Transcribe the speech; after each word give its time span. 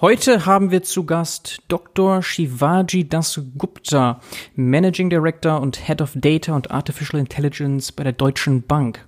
Heute 0.00 0.44
haben 0.44 0.72
wir 0.72 0.82
zu 0.82 1.06
Gast 1.06 1.62
Dr. 1.68 2.20
Shivaji 2.20 3.08
Dasgupta, 3.08 4.18
Managing 4.56 5.08
Director 5.08 5.60
und 5.60 5.86
Head 5.86 6.02
of 6.02 6.14
Data 6.16 6.56
und 6.56 6.72
Artificial 6.72 7.20
Intelligence 7.20 7.92
bei 7.92 8.02
der 8.02 8.12
Deutschen 8.12 8.66
Bank. 8.66 9.06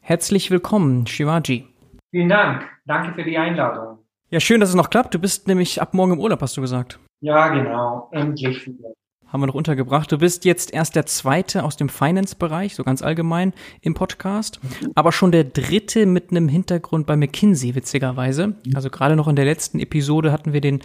Herzlich 0.00 0.50
willkommen, 0.50 1.06
Shivaji. 1.06 1.64
Vielen 2.10 2.28
Dank. 2.28 2.64
Danke 2.86 3.14
für 3.14 3.22
die 3.22 3.38
Einladung. 3.38 3.98
Ja, 4.30 4.40
schön, 4.40 4.58
dass 4.58 4.70
es 4.70 4.74
noch 4.74 4.90
klappt. 4.90 5.14
Du 5.14 5.20
bist 5.20 5.46
nämlich 5.46 5.80
ab 5.80 5.94
morgen 5.94 6.14
im 6.14 6.18
Urlaub, 6.18 6.42
hast 6.42 6.56
du 6.56 6.60
gesagt. 6.60 6.98
Ja, 7.20 7.46
genau. 7.48 8.08
Endlich 8.10 8.66
wieder 8.66 8.94
haben 9.36 9.42
wir 9.42 9.48
noch 9.48 9.54
untergebracht. 9.54 10.10
Du 10.10 10.16
bist 10.16 10.46
jetzt 10.46 10.72
erst 10.72 10.96
der 10.96 11.04
zweite 11.04 11.62
aus 11.62 11.76
dem 11.76 11.90
Finance-Bereich, 11.90 12.74
so 12.74 12.84
ganz 12.84 13.02
allgemein 13.02 13.52
im 13.82 13.92
Podcast, 13.92 14.60
aber 14.94 15.12
schon 15.12 15.30
der 15.30 15.44
dritte 15.44 16.06
mit 16.06 16.30
einem 16.30 16.48
Hintergrund 16.48 17.06
bei 17.06 17.16
McKinsey, 17.16 17.74
witzigerweise. 17.74 18.54
Also 18.74 18.88
gerade 18.88 19.14
noch 19.14 19.28
in 19.28 19.36
der 19.36 19.44
letzten 19.44 19.78
Episode 19.78 20.32
hatten 20.32 20.54
wir 20.54 20.62
den 20.62 20.80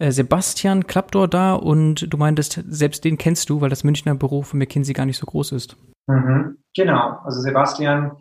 äh, 0.00 0.10
Sebastian 0.10 0.88
Klappdor 0.88 1.28
da 1.28 1.54
und 1.54 2.12
du 2.12 2.16
meintest, 2.16 2.60
selbst 2.68 3.04
den 3.04 3.18
kennst 3.18 3.48
du, 3.48 3.60
weil 3.60 3.70
das 3.70 3.84
Münchner 3.84 4.16
Büro 4.16 4.42
von 4.42 4.58
McKinsey 4.58 4.94
gar 4.94 5.06
nicht 5.06 5.18
so 5.18 5.26
groß 5.26 5.52
ist. 5.52 5.76
Mhm, 6.08 6.56
genau, 6.74 7.18
also 7.22 7.40
Sebastian 7.40 8.16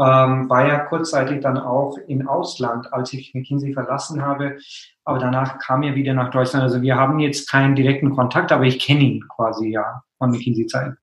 ähm, 0.00 0.48
war 0.48 0.66
ja 0.66 0.78
kurzzeitig 0.78 1.40
dann 1.40 1.58
auch 1.58 1.98
im 2.08 2.26
Ausland, 2.26 2.90
als 2.92 3.12
ich 3.12 3.34
McKinsey 3.34 3.74
verlassen 3.74 4.22
habe. 4.22 4.56
Aber 5.04 5.18
danach 5.18 5.58
kam 5.58 5.82
er 5.82 5.94
wieder 5.94 6.14
nach 6.14 6.30
Deutschland. 6.30 6.62
Also 6.62 6.80
wir 6.80 6.96
haben 6.96 7.18
jetzt 7.18 7.50
keinen 7.50 7.74
direkten 7.74 8.14
Kontakt, 8.16 8.50
aber 8.50 8.64
ich 8.64 8.78
kenne 8.78 9.00
ihn 9.00 9.28
quasi 9.28 9.68
ja 9.68 10.02
von 10.16 10.30
McKinsey-Zeiten. 10.30 10.96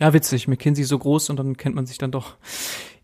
Ja, 0.00 0.12
witzig. 0.12 0.48
McKinsey 0.48 0.84
so 0.84 0.98
groß 0.98 1.30
und 1.30 1.36
dann 1.38 1.56
kennt 1.56 1.74
man 1.74 1.86
sich 1.86 1.98
dann 1.98 2.10
doch. 2.10 2.36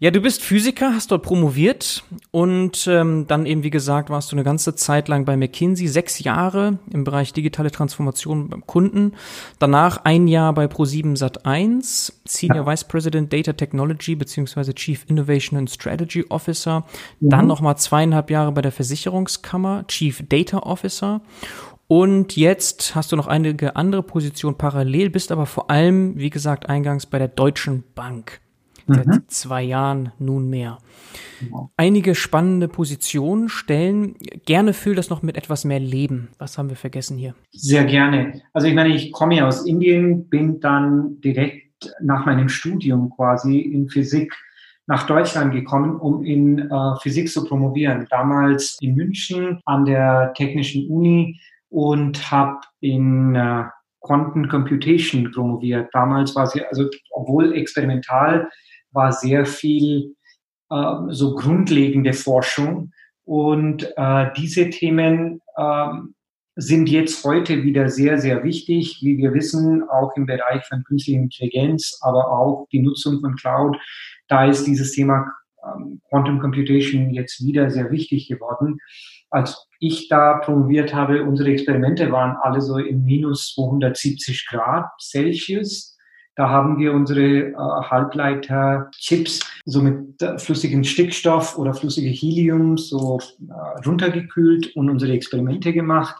Ja, 0.00 0.12
du 0.12 0.20
bist 0.20 0.42
Physiker, 0.42 0.94
hast 0.94 1.10
dort 1.10 1.24
promoviert 1.24 2.04
und 2.30 2.86
ähm, 2.86 3.26
dann 3.26 3.46
eben, 3.46 3.64
wie 3.64 3.70
gesagt, 3.70 4.10
warst 4.10 4.30
du 4.30 4.36
eine 4.36 4.44
ganze 4.44 4.76
Zeit 4.76 5.08
lang 5.08 5.24
bei 5.24 5.36
McKinsey, 5.36 5.88
sechs 5.88 6.20
Jahre 6.20 6.78
im 6.92 7.02
Bereich 7.02 7.32
digitale 7.32 7.72
Transformation 7.72 8.48
beim 8.48 8.64
Kunden. 8.64 9.14
Danach 9.58 10.04
ein 10.04 10.28
Jahr 10.28 10.54
bei 10.54 10.66
Pro7 10.66 11.18
Sat1, 11.18 12.12
Senior 12.24 12.64
ja. 12.64 12.72
Vice 12.72 12.84
President 12.84 13.32
Data 13.32 13.54
Technology 13.54 14.14
beziehungsweise 14.14 14.72
Chief 14.72 15.04
Innovation 15.08 15.58
and 15.58 15.68
Strategy 15.68 16.24
Officer. 16.28 16.84
Mhm. 17.18 17.30
Dann 17.30 17.46
nochmal 17.48 17.76
zweieinhalb 17.76 18.30
Jahre 18.30 18.52
bei 18.52 18.62
der 18.62 18.72
Versicherungskammer, 18.72 19.84
Chief 19.88 20.22
Data 20.28 20.58
Officer 20.58 21.22
und 21.88 22.36
jetzt 22.36 22.94
hast 22.94 23.10
du 23.12 23.16
noch 23.16 23.26
einige 23.26 23.74
andere 23.74 24.02
Positionen 24.02 24.58
parallel, 24.58 25.08
bist 25.08 25.32
aber 25.32 25.46
vor 25.46 25.70
allem, 25.70 26.16
wie 26.18 26.30
gesagt, 26.30 26.68
eingangs 26.68 27.06
bei 27.06 27.18
der 27.18 27.28
Deutschen 27.28 27.82
Bank. 27.94 28.40
Seit 28.86 29.06
mhm. 29.06 29.22
zwei 29.28 29.62
Jahren 29.62 30.12
nunmehr. 30.18 30.78
Einige 31.76 32.14
spannende 32.14 32.68
Positionen 32.68 33.50
stellen. 33.50 34.14
Gerne 34.46 34.72
füll 34.72 34.94
das 34.94 35.10
noch 35.10 35.22
mit 35.22 35.36
etwas 35.36 35.66
mehr 35.66 35.78
Leben. 35.78 36.28
Was 36.38 36.56
haben 36.56 36.70
wir 36.70 36.76
vergessen 36.76 37.18
hier? 37.18 37.34
Sehr 37.52 37.84
gerne. 37.84 38.40
Also 38.54 38.66
ich 38.66 38.74
meine, 38.74 38.94
ich 38.94 39.12
komme 39.12 39.36
ja 39.36 39.46
aus 39.46 39.66
Indien, 39.66 40.28
bin 40.28 40.60
dann 40.60 41.20
direkt 41.20 41.94
nach 42.00 42.24
meinem 42.24 42.48
Studium 42.48 43.10
quasi 43.10 43.58
in 43.58 43.88
Physik 43.88 44.34
nach 44.86 45.06
Deutschland 45.06 45.52
gekommen, 45.52 45.96
um 45.96 46.24
in 46.24 46.70
äh, 46.70 46.96
Physik 47.02 47.28
zu 47.30 47.44
promovieren. 47.44 48.06
Damals 48.08 48.78
in 48.80 48.94
München 48.94 49.60
an 49.66 49.84
der 49.84 50.32
Technischen 50.34 50.88
Uni 50.88 51.38
und 51.70 52.30
habe 52.30 52.60
in 52.80 53.34
äh, 53.34 53.64
Quantum 54.00 54.48
Computation 54.48 55.30
promoviert. 55.32 55.88
Damals 55.92 56.34
war 56.34 56.46
sie, 56.46 56.64
also 56.64 56.88
obwohl 57.10 57.54
experimental, 57.54 58.48
war 58.92 59.12
sehr 59.12 59.44
viel 59.44 60.14
äh, 60.70 60.94
so 61.08 61.34
grundlegende 61.34 62.12
Forschung. 62.12 62.92
Und 63.24 63.92
äh, 63.96 64.30
diese 64.36 64.70
Themen 64.70 65.40
äh, 65.56 65.88
sind 66.56 66.88
jetzt 66.88 67.24
heute 67.24 67.62
wieder 67.62 67.88
sehr, 67.88 68.18
sehr 68.18 68.42
wichtig, 68.42 68.98
wie 69.02 69.18
wir 69.18 69.34
wissen, 69.34 69.88
auch 69.88 70.16
im 70.16 70.26
Bereich 70.26 70.64
von 70.64 70.82
künstlicher 70.84 71.20
Intelligenz, 71.20 71.98
aber 72.02 72.30
auch 72.32 72.66
die 72.72 72.80
Nutzung 72.80 73.20
von 73.20 73.36
Cloud. 73.36 73.76
Da 74.28 74.46
ist 74.46 74.64
dieses 74.64 74.92
Thema 74.92 75.30
ähm, 75.64 76.00
Quantum 76.08 76.40
Computation 76.40 77.10
jetzt 77.10 77.44
wieder 77.44 77.70
sehr 77.70 77.90
wichtig 77.90 78.28
geworden 78.28 78.78
als 79.30 79.67
ich 79.78 80.08
da 80.08 80.38
promoviert 80.38 80.94
habe, 80.94 81.22
unsere 81.22 81.50
Experimente 81.50 82.10
waren 82.10 82.36
alle 82.42 82.60
so 82.60 82.78
in 82.78 83.04
minus 83.04 83.54
270 83.54 84.46
Grad 84.48 84.88
Celsius. 85.00 85.96
Da 86.34 86.48
haben 86.48 86.78
wir 86.78 86.92
unsere 86.92 87.48
äh, 87.48 87.54
Halbleiter-Chips 87.54 89.40
so 89.64 89.82
mit 89.82 90.22
äh, 90.22 90.38
flüssigem 90.38 90.84
Stickstoff 90.84 91.58
oder 91.58 91.74
flüssigem 91.74 92.12
Helium 92.12 92.76
so 92.76 93.18
äh, 93.18 93.86
runtergekühlt 93.86 94.76
und 94.76 94.88
unsere 94.88 95.12
Experimente 95.12 95.72
gemacht. 95.72 96.16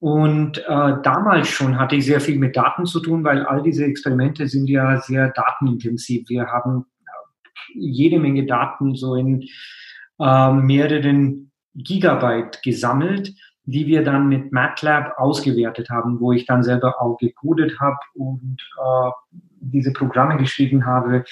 Und 0.00 0.58
äh, 0.58 0.62
damals 1.02 1.48
schon 1.48 1.78
hatte 1.78 1.96
ich 1.96 2.06
sehr 2.06 2.20
viel 2.20 2.38
mit 2.38 2.56
Daten 2.56 2.86
zu 2.86 3.00
tun, 3.00 3.24
weil 3.24 3.44
all 3.44 3.62
diese 3.62 3.84
Experimente 3.84 4.46
sind 4.46 4.68
ja 4.68 5.00
sehr 5.00 5.30
datenintensiv. 5.30 6.28
Wir 6.28 6.46
haben 6.46 6.86
äh, 7.04 7.10
jede 7.74 8.20
Menge 8.20 8.46
Daten 8.46 8.94
so 8.94 9.14
in 9.14 9.46
äh, 10.20 10.52
mehreren 10.52 11.50
Gigabyte 11.74 12.62
gesammelt, 12.62 13.34
die 13.64 13.86
wir 13.86 14.02
dann 14.02 14.28
mit 14.28 14.50
MATLAB 14.50 15.18
ausgewertet 15.18 15.90
haben, 15.90 16.20
wo 16.20 16.32
ich 16.32 16.46
dann 16.46 16.62
selber 16.62 17.02
auch 17.02 17.18
gecodet 17.18 17.78
habe 17.80 17.98
und 18.14 18.56
äh, 18.78 19.10
diese 19.60 19.92
Programme 19.92 20.38
geschrieben 20.38 20.86
habe. 20.86 21.24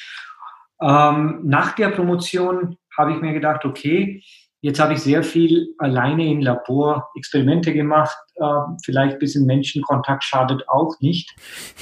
Ähm, 0.80 1.40
nach 1.44 1.74
der 1.74 1.88
Promotion 1.88 2.76
habe 2.96 3.12
ich 3.12 3.20
mir 3.20 3.32
gedacht, 3.32 3.64
okay, 3.64 4.22
jetzt 4.60 4.80
habe 4.80 4.94
ich 4.94 5.00
sehr 5.00 5.22
viel 5.22 5.74
alleine 5.78 6.30
im 6.30 6.40
Labor 6.40 7.08
Experimente 7.16 7.72
gemacht. 7.72 8.16
Äh, 8.34 8.44
vielleicht 8.84 9.14
ein 9.14 9.18
bisschen 9.18 9.46
Menschenkontakt 9.46 10.24
schadet 10.24 10.68
auch 10.68 10.94
nicht. 11.00 11.34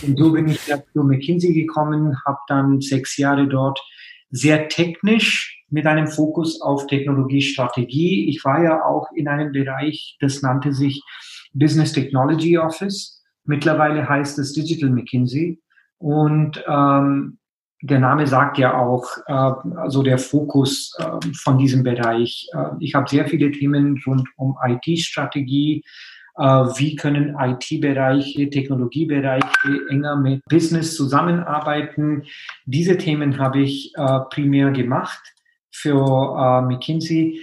Und 0.03 0.19
so 0.19 0.33
bin 0.33 0.49
ich 0.49 0.61
zu 0.61 1.03
McKinsey 1.03 1.53
gekommen, 1.53 2.17
habe 2.25 2.39
dann 2.47 2.81
sechs 2.81 3.17
Jahre 3.17 3.49
dort 3.49 3.81
sehr 4.31 4.69
technisch 4.69 5.64
mit 5.75 5.89
einem 5.89 6.07
Fokus 6.07 6.61
auf 6.63 6.87
Technologiestrategie. 6.87 8.29
Ich 8.29 8.45
war 8.45 8.63
ja 8.63 8.85
auch 8.85 9.09
in 9.13 9.27
einem 9.27 9.51
Bereich, 9.51 10.17
das 10.21 10.41
nannte 10.41 10.73
sich 10.73 11.03
Business 11.53 11.93
Technology 11.93 12.57
Office. 12.57 13.21
Mittlerweile 13.45 14.09
heißt 14.09 14.39
es 14.39 14.53
Digital 14.53 14.91
McKinsey. 14.91 15.61
Und 15.99 16.63
ähm, 16.69 17.39
der 17.83 17.99
Name 17.99 18.25
sagt 18.29 18.57
ja 18.57 18.79
auch, 18.79 19.05
äh, 19.27 19.77
also 19.77 20.05
der 20.05 20.19
Fokus 20.19 20.97
äh, 21.01 21.27
von 21.43 21.59
diesem 21.59 21.83
Bereich. 21.83 22.47
Äh, 22.53 22.77
ich 22.79 22.95
habe 22.95 23.11
sehr 23.11 23.27
viele 23.27 23.51
Themen 23.51 24.01
rund 24.07 24.29
um 24.37 24.57
IT-Strategie. 24.65 25.83
Äh, 26.37 26.43
wie 26.45 26.95
können 26.95 27.37
IT-Bereiche, 27.37 28.49
Technologiebereiche 28.49 29.81
enger 29.91 30.17
mit 30.17 30.45
Business 30.49 30.95
zusammenarbeiten? 30.95 32.23
Diese 32.65 32.97
Themen 32.97 33.39
habe 33.39 33.63
ich 33.63 33.93
äh, 33.97 34.21
primär 34.31 34.71
gemacht 34.71 35.34
für 35.75 35.99
äh, 36.39 36.63
McKinsey. 36.63 37.41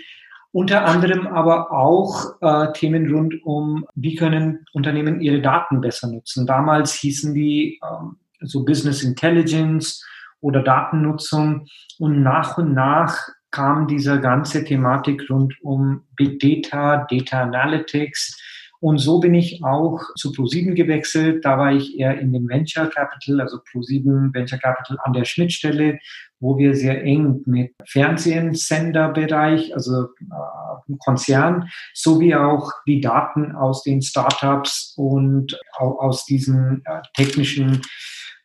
Unter 0.53 0.85
anderem 0.85 1.27
aber 1.27 1.71
auch 1.71 2.41
äh, 2.41 2.71
Themen 2.73 3.13
rund 3.13 3.35
um, 3.45 3.85
wie 3.95 4.15
können 4.15 4.65
Unternehmen 4.73 5.21
ihre 5.21 5.41
Daten 5.41 5.79
besser 5.79 6.07
nutzen. 6.07 6.45
Damals 6.45 6.93
hießen 6.95 7.33
die 7.33 7.79
ähm, 7.83 8.17
so 8.41 8.65
Business 8.65 9.03
Intelligence 9.03 10.05
oder 10.41 10.61
Datennutzung 10.61 11.67
und 11.99 12.23
nach 12.23 12.57
und 12.57 12.73
nach 12.73 13.17
kam 13.51 13.87
diese 13.87 14.19
ganze 14.19 14.63
Thematik 14.63 15.29
rund 15.29 15.53
um 15.61 16.03
Big 16.15 16.39
Data, 16.39 17.05
Data 17.09 17.43
Analytics, 17.43 18.37
und 18.81 18.97
so 18.97 19.19
bin 19.19 19.35
ich 19.35 19.63
auch 19.63 20.01
zu 20.15 20.31
ProSieben 20.31 20.73
gewechselt. 20.73 21.45
Da 21.45 21.59
war 21.59 21.71
ich 21.71 21.99
eher 21.99 22.19
in 22.19 22.33
dem 22.33 22.49
Venture 22.49 22.89
Capital, 22.89 23.39
also 23.39 23.59
ProSieben 23.71 24.33
Venture 24.33 24.57
Capital 24.57 24.97
an 25.03 25.13
der 25.13 25.23
Schnittstelle, 25.23 25.99
wo 26.41 26.57
wir 26.57 26.75
sehr 26.75 27.03
eng 27.03 27.41
mit 27.45 27.73
Fernsehsenderbereich, 27.85 29.73
also 29.73 30.03
äh, 30.03 30.93
Konzern, 31.05 31.69
sowie 31.93 32.35
auch 32.35 32.71
die 32.85 32.99
Daten 32.99 33.55
aus 33.55 33.83
den 33.83 34.01
Startups 34.01 34.93
und 34.97 35.57
aus 35.77 36.25
diesen 36.25 36.81
äh, 36.85 37.01
technischen 37.15 37.81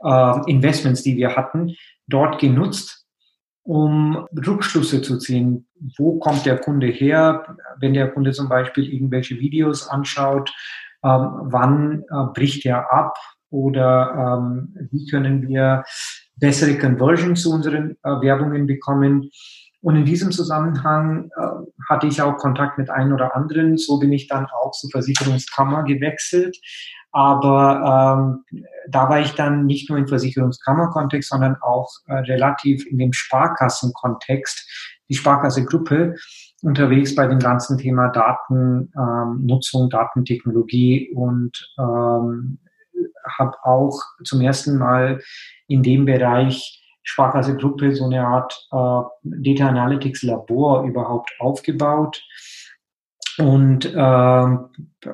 äh, 0.04 0.50
Investments, 0.50 1.02
die 1.02 1.16
wir 1.16 1.34
hatten, 1.34 1.74
dort 2.06 2.38
genutzt 2.38 3.02
um 3.62 4.28
Rückschlüsse 4.46 5.02
zu 5.02 5.18
ziehen. 5.18 5.66
Wo 5.98 6.20
kommt 6.20 6.46
der 6.46 6.56
Kunde 6.56 6.86
her? 6.86 7.56
Wenn 7.80 7.94
der 7.94 8.12
Kunde 8.12 8.30
zum 8.30 8.48
Beispiel 8.48 8.84
irgendwelche 8.84 9.40
Videos 9.40 9.88
anschaut, 9.88 10.54
ähm, 11.02 11.30
wann 11.42 12.04
äh, 12.08 12.32
bricht 12.32 12.64
er 12.64 12.92
ab? 12.92 13.16
oder 13.50 14.38
ähm, 14.38 14.74
wie 14.90 15.06
können 15.06 15.48
wir 15.48 15.84
bessere 16.36 16.78
Conversion 16.78 17.36
zu 17.36 17.52
unseren 17.52 17.92
äh, 18.02 18.10
Werbungen 18.20 18.66
bekommen. 18.66 19.30
Und 19.80 19.96
in 19.96 20.04
diesem 20.04 20.32
Zusammenhang 20.32 21.30
äh, 21.36 21.46
hatte 21.88 22.06
ich 22.06 22.20
auch 22.20 22.36
Kontakt 22.38 22.78
mit 22.78 22.90
einem 22.90 23.12
oder 23.12 23.36
anderen. 23.36 23.76
So 23.76 23.98
bin 23.98 24.12
ich 24.12 24.28
dann 24.28 24.46
auch 24.46 24.72
zur 24.72 24.90
Versicherungskammer 24.90 25.84
gewechselt. 25.84 26.56
Aber 27.12 28.44
ähm, 28.50 28.62
da 28.90 29.08
war 29.08 29.20
ich 29.20 29.32
dann 29.32 29.64
nicht 29.64 29.88
nur 29.88 29.98
im 29.98 30.06
Versicherungskammer-Kontext, 30.06 31.30
sondern 31.30 31.56
auch 31.62 31.90
äh, 32.08 32.14
relativ 32.14 32.86
in 32.86 32.98
dem 32.98 33.12
Sparkassenkontext, 33.12 34.98
die 35.08 35.14
Sparkasse-Gruppe 35.14 36.16
unterwegs 36.62 37.14
bei 37.14 37.26
dem 37.26 37.38
ganzen 37.38 37.78
Thema 37.78 38.08
Datennutzung, 38.08 39.84
ähm, 39.84 39.90
Datentechnologie 39.90 41.12
und 41.14 41.52
ähm, 41.78 42.58
habe 43.38 43.56
auch 43.62 43.98
zum 44.24 44.40
ersten 44.40 44.76
Mal 44.78 45.20
in 45.68 45.82
dem 45.82 46.04
Bereich 46.04 46.82
Sparkasse 47.02 47.56
Gruppe 47.56 47.94
so 47.94 48.06
eine 48.06 48.26
Art 48.26 48.52
äh, 48.72 49.02
Data 49.22 49.68
Analytics 49.68 50.22
Labor 50.22 50.84
überhaupt 50.84 51.30
aufgebaut 51.38 52.20
und 53.38 53.84
äh, 53.84 53.98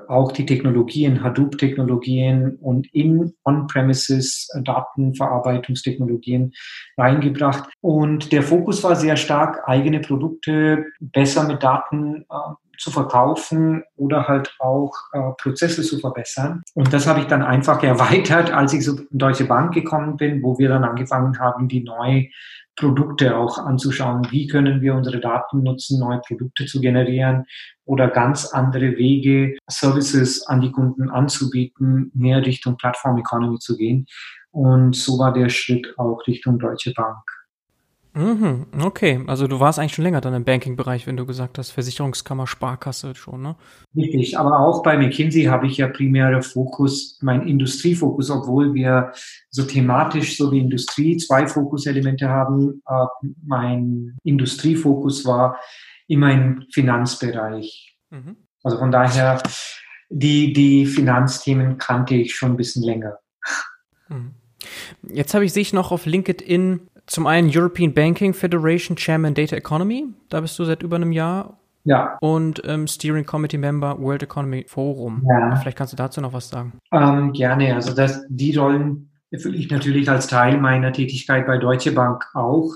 auch 0.09 0.33
die 0.33 0.47
Technologien, 0.47 1.23
Hadoop-Technologien 1.23 2.57
und 2.57 2.93
in 2.95 3.35
On-Premises 3.45 4.49
Datenverarbeitungstechnologien 4.63 6.53
reingebracht. 6.97 7.69
Und 7.81 8.33
der 8.33 8.43
Fokus 8.43 8.83
war 8.85 8.97
sehr 8.97 9.17
stark, 9.17 9.69
eigene 9.69 10.01
Produkte 10.01 10.87
besser 11.01 11.47
mit 11.47 11.63
Daten 11.63 12.25
äh, 12.31 12.72
zu 12.83 12.91
verkaufen 12.91 13.85
oder 13.97 14.27
halt 14.27 14.55
auch 14.59 14.93
äh, 15.13 15.21
Prozesse 15.41 15.83
zu 15.83 15.99
verbessern. 15.99 16.63
Und 16.75 16.93
das 16.93 17.07
habe 17.07 17.21
ich 17.21 17.27
dann 17.27 17.43
einfach 17.43 17.83
erweitert, 17.83 18.53
als 18.53 18.73
ich 18.73 18.85
so 18.85 18.97
in 18.97 19.19
Deutsche 19.19 19.45
Bank 19.45 19.73
gekommen 19.73 20.17
bin, 20.17 20.43
wo 20.43 20.59
wir 20.59 20.69
dann 20.69 20.85
angefangen 20.85 21.39
haben, 21.39 21.69
die 21.69 21.85
neue 21.85 22.27
Produkte 22.75 23.37
auch 23.37 23.59
anzuschauen. 23.59 24.27
Wie 24.31 24.47
können 24.49 24.81
wir 24.81 24.95
unsere 24.95 25.21
Daten 25.21 25.63
nutzen, 25.63 26.01
neue 26.01 26.21
Produkte 26.27 26.67
zu 26.67 26.81
generieren 26.81 27.45
oder 27.85 28.09
ganz 28.09 28.47
andere 28.47 28.97
Wege, 28.97 29.57
Services 29.71 30.47
an 30.47 30.61
die 30.61 30.73
Kunden 30.73 31.11
anzubieten, 31.11 32.11
mehr 32.15 32.45
Richtung 32.45 32.77
Plattform 32.77 33.19
Economy 33.19 33.59
zu 33.59 33.77
gehen. 33.77 34.07
Und 34.51 34.97
so 34.97 35.19
war 35.19 35.33
der 35.33 35.49
Schritt 35.51 35.95
auch 35.99 36.27
Richtung 36.27 36.59
Deutsche 36.59 36.93
Bank. 36.95 37.23
Mhm, 38.15 38.67
okay, 38.79 39.25
also 39.27 39.47
du 39.47 39.59
warst 39.59 39.79
eigentlich 39.79 39.95
schon 39.95 40.05
länger 40.05 40.21
dann 40.21 40.35
im 40.35 40.45
Banking-Bereich, 40.45 41.07
wenn 41.07 41.17
du 41.17 41.25
gesagt 41.25 41.57
hast, 41.57 41.71
Versicherungskammer, 41.71 42.47
Sparkasse 42.47 43.15
schon, 43.15 43.41
ne? 43.41 43.57
Richtig, 43.97 44.39
aber 44.39 44.61
auch 44.61 44.83
bei 44.83 44.99
McKinsey 44.99 45.45
habe 45.45 45.67
ich 45.67 45.79
ja 45.79 45.89
primäre 45.89 46.43
Fokus, 46.43 47.19
mein 47.23 47.49
Industriefokus, 47.49 48.31
obwohl 48.31 48.75
wir 48.75 49.13
so 49.49 49.63
thematisch 49.63 50.37
so 50.37 50.53
wie 50.53 50.59
Industrie 50.59 51.17
zwei 51.17 51.47
Fokuselemente 51.47 52.29
haben. 52.29 52.83
Äh, 52.87 53.29
mein 53.47 54.19
Industriefokus 54.25 55.25
war 55.25 55.59
immer 56.07 56.33
im 56.33 56.67
Finanzbereich. 56.71 57.97
Mhm. 58.11 58.37
Also 58.63 58.79
von 58.79 58.93
daher, 58.93 59.43
die, 60.11 60.53
die 60.53 60.85
Finanzthemen 60.85 61.79
kannte 61.79 62.15
ich 62.15 62.35
schon 62.35 62.53
ein 62.53 62.57
bisschen 62.59 62.83
länger. 62.83 63.19
Mhm. 64.09 64.33
Jetzt 65.09 65.33
habe 65.33 65.47
ich 65.47 65.53
sich 65.53 65.73
noch 65.73 65.91
auf 65.91 66.07
LinkedIn 66.07 66.89
zum 67.07 67.27
einen 67.27 67.51
European 67.53 67.93
Banking 67.93 68.35
Federation 68.35 68.97
Chairman 68.97 69.35
Data 69.35 69.57
Economy, 69.57 70.07
da 70.29 70.41
bist 70.41 70.59
du 70.59 70.65
seit 70.65 70.83
über 70.83 70.97
einem 70.97 71.13
Jahr. 71.13 71.59
Ja. 71.85 72.17
Und 72.21 72.63
ähm, 72.65 72.87
Steering 72.87 73.27
Committee 73.27 73.59
Member 73.59 73.99
World 73.99 74.23
Economy 74.23 74.65
Forum. 74.69 75.27
Ja. 75.29 75.57
Vielleicht 75.57 75.77
kannst 75.77 75.93
du 75.93 75.97
dazu 75.97 76.21
noch 76.21 76.33
was 76.33 76.49
sagen. 76.49 76.75
Ähm, 76.93 77.33
gerne. 77.33 77.75
Also 77.75 77.93
das, 77.93 78.25
die 78.29 78.57
Rollen 78.57 79.11
erfülle 79.33 79.57
ich 79.57 79.69
natürlich 79.69 80.09
als 80.09 80.29
Teil 80.29 80.59
meiner 80.59 80.93
Tätigkeit 80.93 81.47
bei 81.47 81.59
Deutsche 81.59 81.93
Bank 81.93 82.25
auch, 82.35 82.71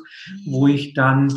wo 0.46 0.67
ich 0.67 0.94
dann 0.94 1.29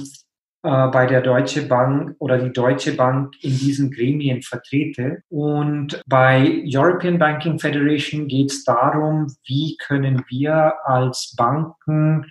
äh, 0.63 0.87
bei 0.87 1.05
der 1.05 1.21
Deutsche 1.21 1.61
Bank 1.61 2.15
oder 2.19 2.37
die 2.37 2.51
Deutsche 2.51 2.93
Bank 2.93 3.33
in 3.41 3.57
diesen 3.57 3.91
Gremien 3.91 4.41
vertrete. 4.41 5.23
Und 5.29 6.01
bei 6.05 6.63
European 6.65 7.17
Banking 7.17 7.59
Federation 7.59 8.27
geht 8.27 8.51
es 8.51 8.63
darum, 8.63 9.27
wie 9.45 9.77
können 9.77 10.23
wir 10.27 10.73
als 10.85 11.33
Banken 11.37 12.25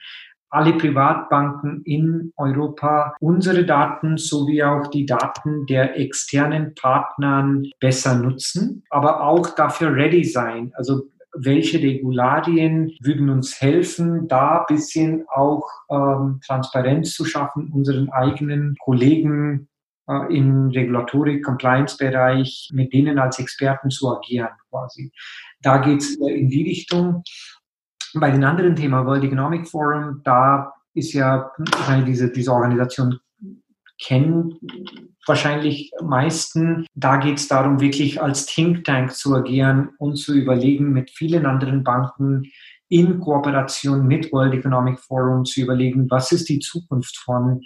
alle 0.51 0.73
Privatbanken 0.75 1.83
in 1.85 2.33
Europa 2.37 3.15
unsere 3.21 3.65
Daten 3.65 4.17
sowie 4.17 4.63
auch 4.63 4.87
die 4.89 5.07
Daten 5.07 5.67
der 5.67 5.99
externen 5.99 6.75
Partnern 6.75 7.67
besser 7.81 8.15
nutzen, 8.17 8.85
aber 8.91 9.23
auch 9.23 9.55
dafür 9.55 9.95
ready 9.95 10.25
sein. 10.25 10.73
Also 10.75 11.03
welche 11.35 11.79
Regularien 11.79 12.93
würden 13.01 13.31
uns 13.31 13.61
helfen, 13.61 14.29
da 14.29 14.65
bisschen 14.67 15.25
auch 15.29 15.69
ähm, 15.91 16.41
Transparenz 16.47 17.13
zu 17.15 17.25
schaffen, 17.25 17.71
unseren 17.73 18.11
eigenen 18.11 18.77
Kollegen 18.81 19.69
äh, 20.09 20.35
im 20.35 20.69
Regulatorik, 20.69 21.45
Compliance-Bereich, 21.45 22.71
mit 22.73 22.93
denen 22.93 23.19
als 23.19 23.39
Experten 23.39 23.91
zu 23.91 24.09
agieren 24.09 24.49
quasi. 24.71 25.13
Da 25.63 25.79
geht's 25.79 26.17
in 26.17 26.49
die 26.49 26.65
Richtung. 26.65 27.23
Bei 28.15 28.31
den 28.31 28.45
anderen 28.45 28.77
Themen, 28.77 29.07
World 29.07 29.25
Economic 29.25 29.69
Forum, 29.69 30.23
da 30.25 30.73
ist 30.95 31.13
ja 31.13 31.51
diese, 32.07 32.31
diese 32.31 32.53
Organisation 32.53 33.19
kennen 34.01 34.59
wahrscheinlich 35.27 35.93
meisten. 36.03 36.87
Da 36.95 37.17
geht 37.17 37.39
es 37.39 37.49
darum, 37.49 37.81
wirklich 37.81 38.21
als 38.21 38.47
Think 38.47 38.85
Tank 38.85 39.13
zu 39.13 39.35
agieren 39.35 39.91
und 39.99 40.17
zu 40.17 40.35
überlegen, 40.35 40.93
mit 40.93 41.11
vielen 41.11 41.47
anderen 41.47 41.85
Banken 41.85 42.51
in 42.89 43.21
Kooperation 43.21 44.07
mit 44.07 44.33
World 44.33 44.55
Economic 44.55 44.99
Forum 44.99 45.45
zu 45.45 45.61
überlegen, 45.61 46.11
was 46.11 46.33
ist 46.33 46.49
die 46.49 46.59
Zukunft 46.59 47.19
von 47.19 47.61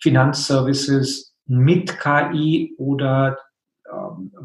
Finanzservices 0.00 1.34
mit 1.46 1.98
KI 1.98 2.74
oder 2.78 3.36
äh, 3.84 3.90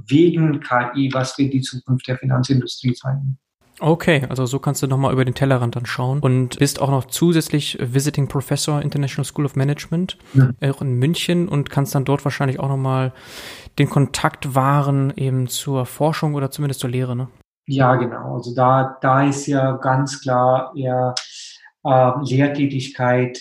wegen 0.06 0.60
KI, 0.60 1.10
was 1.14 1.38
wird 1.38 1.54
die 1.54 1.62
Zukunft 1.62 2.08
der 2.08 2.18
Finanzindustrie 2.18 2.94
sein. 2.94 3.38
Okay, 3.80 4.26
also 4.30 4.46
so 4.46 4.60
kannst 4.60 4.82
du 4.82 4.88
nochmal 4.88 5.14
über 5.14 5.24
den 5.24 5.36
Tellerrand 5.36 5.76
dann 5.76 5.86
schauen 5.86 6.20
und 6.20 6.58
bist 6.58 6.82
auch 6.82 6.90
noch 6.90 7.06
zusätzlich 7.06 7.78
Visiting 7.80 8.28
Professor 8.28 8.82
International 8.82 9.26
School 9.26 9.46
of 9.46 9.56
Management 9.56 10.18
ja. 10.34 10.50
auch 10.72 10.82
in 10.82 10.96
München 10.96 11.48
und 11.48 11.70
kannst 11.70 11.94
dann 11.94 12.06
dort 12.06 12.26
wahrscheinlich 12.26 12.60
auch 12.60 12.70
nochmal 12.70 13.14
den 13.78 13.90
Kontakt 13.90 14.56
wahren 14.56 15.14
eben 15.16 15.48
zur 15.48 15.86
Forschung 15.86 16.34
oder 16.34 16.50
zumindest 16.50 16.80
zur 16.80 16.90
Lehre, 16.90 17.16
ne? 17.16 17.28
Ja, 17.68 17.96
genau. 17.96 18.36
Also 18.36 18.56
da, 18.56 18.98
da 19.02 19.24
ist 19.24 19.46
ja 19.46 19.74
ganz 19.74 20.22
klar 20.22 20.72
eher 20.76 21.14
äh, 21.84 22.12
Lehrtätigkeit 22.24 23.40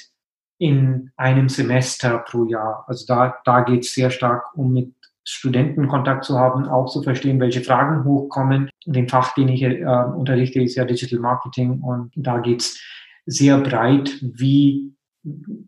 in 0.58 1.12
einem 1.16 1.48
Semester 1.48 2.18
pro 2.18 2.44
Jahr. 2.44 2.84
Also 2.88 3.04
da, 3.06 3.36
da 3.44 3.60
geht 3.60 3.84
es 3.84 3.94
sehr 3.94 4.10
stark 4.10 4.56
um 4.56 4.72
mit 4.72 4.94
Studenten 5.28 5.88
Kontakt 5.88 6.24
zu 6.24 6.38
haben, 6.38 6.68
auch 6.68 6.86
zu 6.86 7.02
verstehen, 7.02 7.40
welche 7.40 7.60
Fragen 7.60 8.04
hochkommen. 8.04 8.70
Den 8.86 9.08
Fach, 9.08 9.34
den 9.34 9.48
ich 9.48 9.62
äh, 9.62 9.84
unterrichte, 10.16 10.60
ist 10.60 10.76
ja 10.76 10.84
Digital 10.84 11.18
Marketing 11.18 11.80
und 11.80 12.12
da 12.14 12.38
geht's 12.38 12.80
sehr 13.26 13.58
breit, 13.58 14.18
wie 14.22 14.92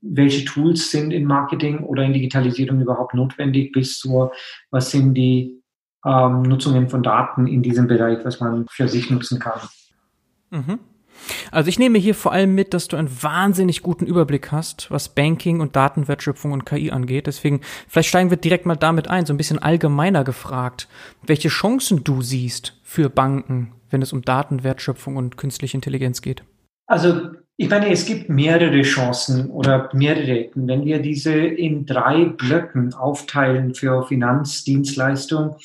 welche 0.00 0.44
Tools 0.44 0.90
sind 0.92 1.10
in 1.12 1.24
Marketing 1.24 1.80
oder 1.80 2.04
in 2.04 2.12
Digitalisierung 2.12 2.80
überhaupt 2.80 3.14
notwendig, 3.14 3.72
bis 3.72 3.98
zur, 3.98 4.32
was 4.70 4.92
sind 4.92 5.14
die 5.14 5.60
ähm, 6.06 6.42
Nutzungen 6.42 6.88
von 6.88 7.02
Daten 7.02 7.48
in 7.48 7.62
diesem 7.62 7.88
Bereich, 7.88 8.24
was 8.24 8.40
man 8.40 8.66
für 8.70 8.86
sich 8.86 9.10
nutzen 9.10 9.40
kann. 9.40 9.60
Mhm. 10.50 10.78
Also 11.50 11.68
ich 11.68 11.78
nehme 11.78 11.98
hier 11.98 12.14
vor 12.14 12.32
allem 12.32 12.54
mit, 12.54 12.74
dass 12.74 12.88
du 12.88 12.96
einen 12.96 13.10
wahnsinnig 13.22 13.82
guten 13.82 14.06
Überblick 14.06 14.52
hast, 14.52 14.90
was 14.90 15.10
Banking 15.10 15.60
und 15.60 15.76
Datenwertschöpfung 15.76 16.52
und 16.52 16.64
KI 16.64 16.90
angeht. 16.90 17.26
Deswegen, 17.26 17.60
vielleicht 17.88 18.08
steigen 18.08 18.30
wir 18.30 18.36
direkt 18.36 18.66
mal 18.66 18.76
damit 18.76 19.08
ein, 19.08 19.26
so 19.26 19.32
ein 19.32 19.36
bisschen 19.36 19.58
allgemeiner 19.58 20.24
gefragt, 20.24 20.88
welche 21.22 21.48
Chancen 21.48 22.04
du 22.04 22.22
siehst 22.22 22.78
für 22.82 23.10
Banken, 23.10 23.72
wenn 23.90 24.02
es 24.02 24.12
um 24.12 24.22
Datenwertschöpfung 24.22 25.16
und 25.16 25.36
künstliche 25.36 25.76
Intelligenz 25.76 26.22
geht. 26.22 26.42
Also 26.86 27.30
ich 27.56 27.68
meine, 27.68 27.90
es 27.90 28.06
gibt 28.06 28.28
mehrere 28.28 28.82
Chancen 28.82 29.50
oder 29.50 29.90
mehrere. 29.92 30.48
Wenn 30.54 30.84
wir 30.84 31.00
diese 31.00 31.34
in 31.34 31.84
drei 31.84 32.26
Blöcken 32.26 32.94
aufteilen 32.94 33.74
für 33.74 34.06
Finanzdienstleistungen, 34.06 35.56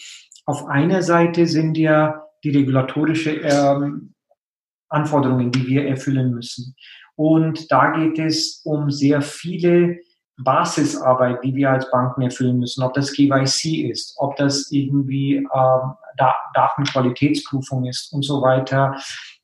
auf 0.46 0.66
einer 0.66 1.04
Seite 1.04 1.46
sind 1.46 1.78
ja 1.78 2.26
die 2.44 2.50
regulatorische 2.50 3.36
ähm, 3.44 4.14
Anforderungen, 4.94 5.52
die 5.52 5.68
wir 5.68 5.88
erfüllen 5.88 6.34
müssen. 6.34 6.76
Und 7.16 7.72
da 7.72 7.92
geht 7.92 8.20
es 8.20 8.62
um 8.64 8.90
sehr 8.90 9.22
viele 9.22 9.98
Basisarbeit, 10.38 11.44
die 11.44 11.56
wir 11.56 11.70
als 11.70 11.90
Banken 11.92 12.24
erfüllen 12.24 12.60
müssen, 12.60 12.84
ob 12.84 12.94
das 12.94 13.14
KYC 13.14 13.90
ist, 13.92 14.16
ob 14.18 14.36
das 14.38 14.72
irgendwie 14.72 15.48
da 16.18 16.36
Datenqualitätsprüfung 16.54 17.86
ist 17.86 18.12
und 18.14 18.24
so 18.24 18.42
weiter. 18.42 18.96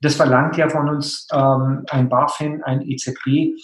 Das 0.02 0.16
verlangt 0.16 0.58
ja 0.58 0.70
von 0.70 0.90
uns 0.90 1.28
ähm, 1.34 1.84
ein 1.90 2.10
BaFin, 2.10 2.64
ein 2.64 2.82
EZB. 2.82 3.56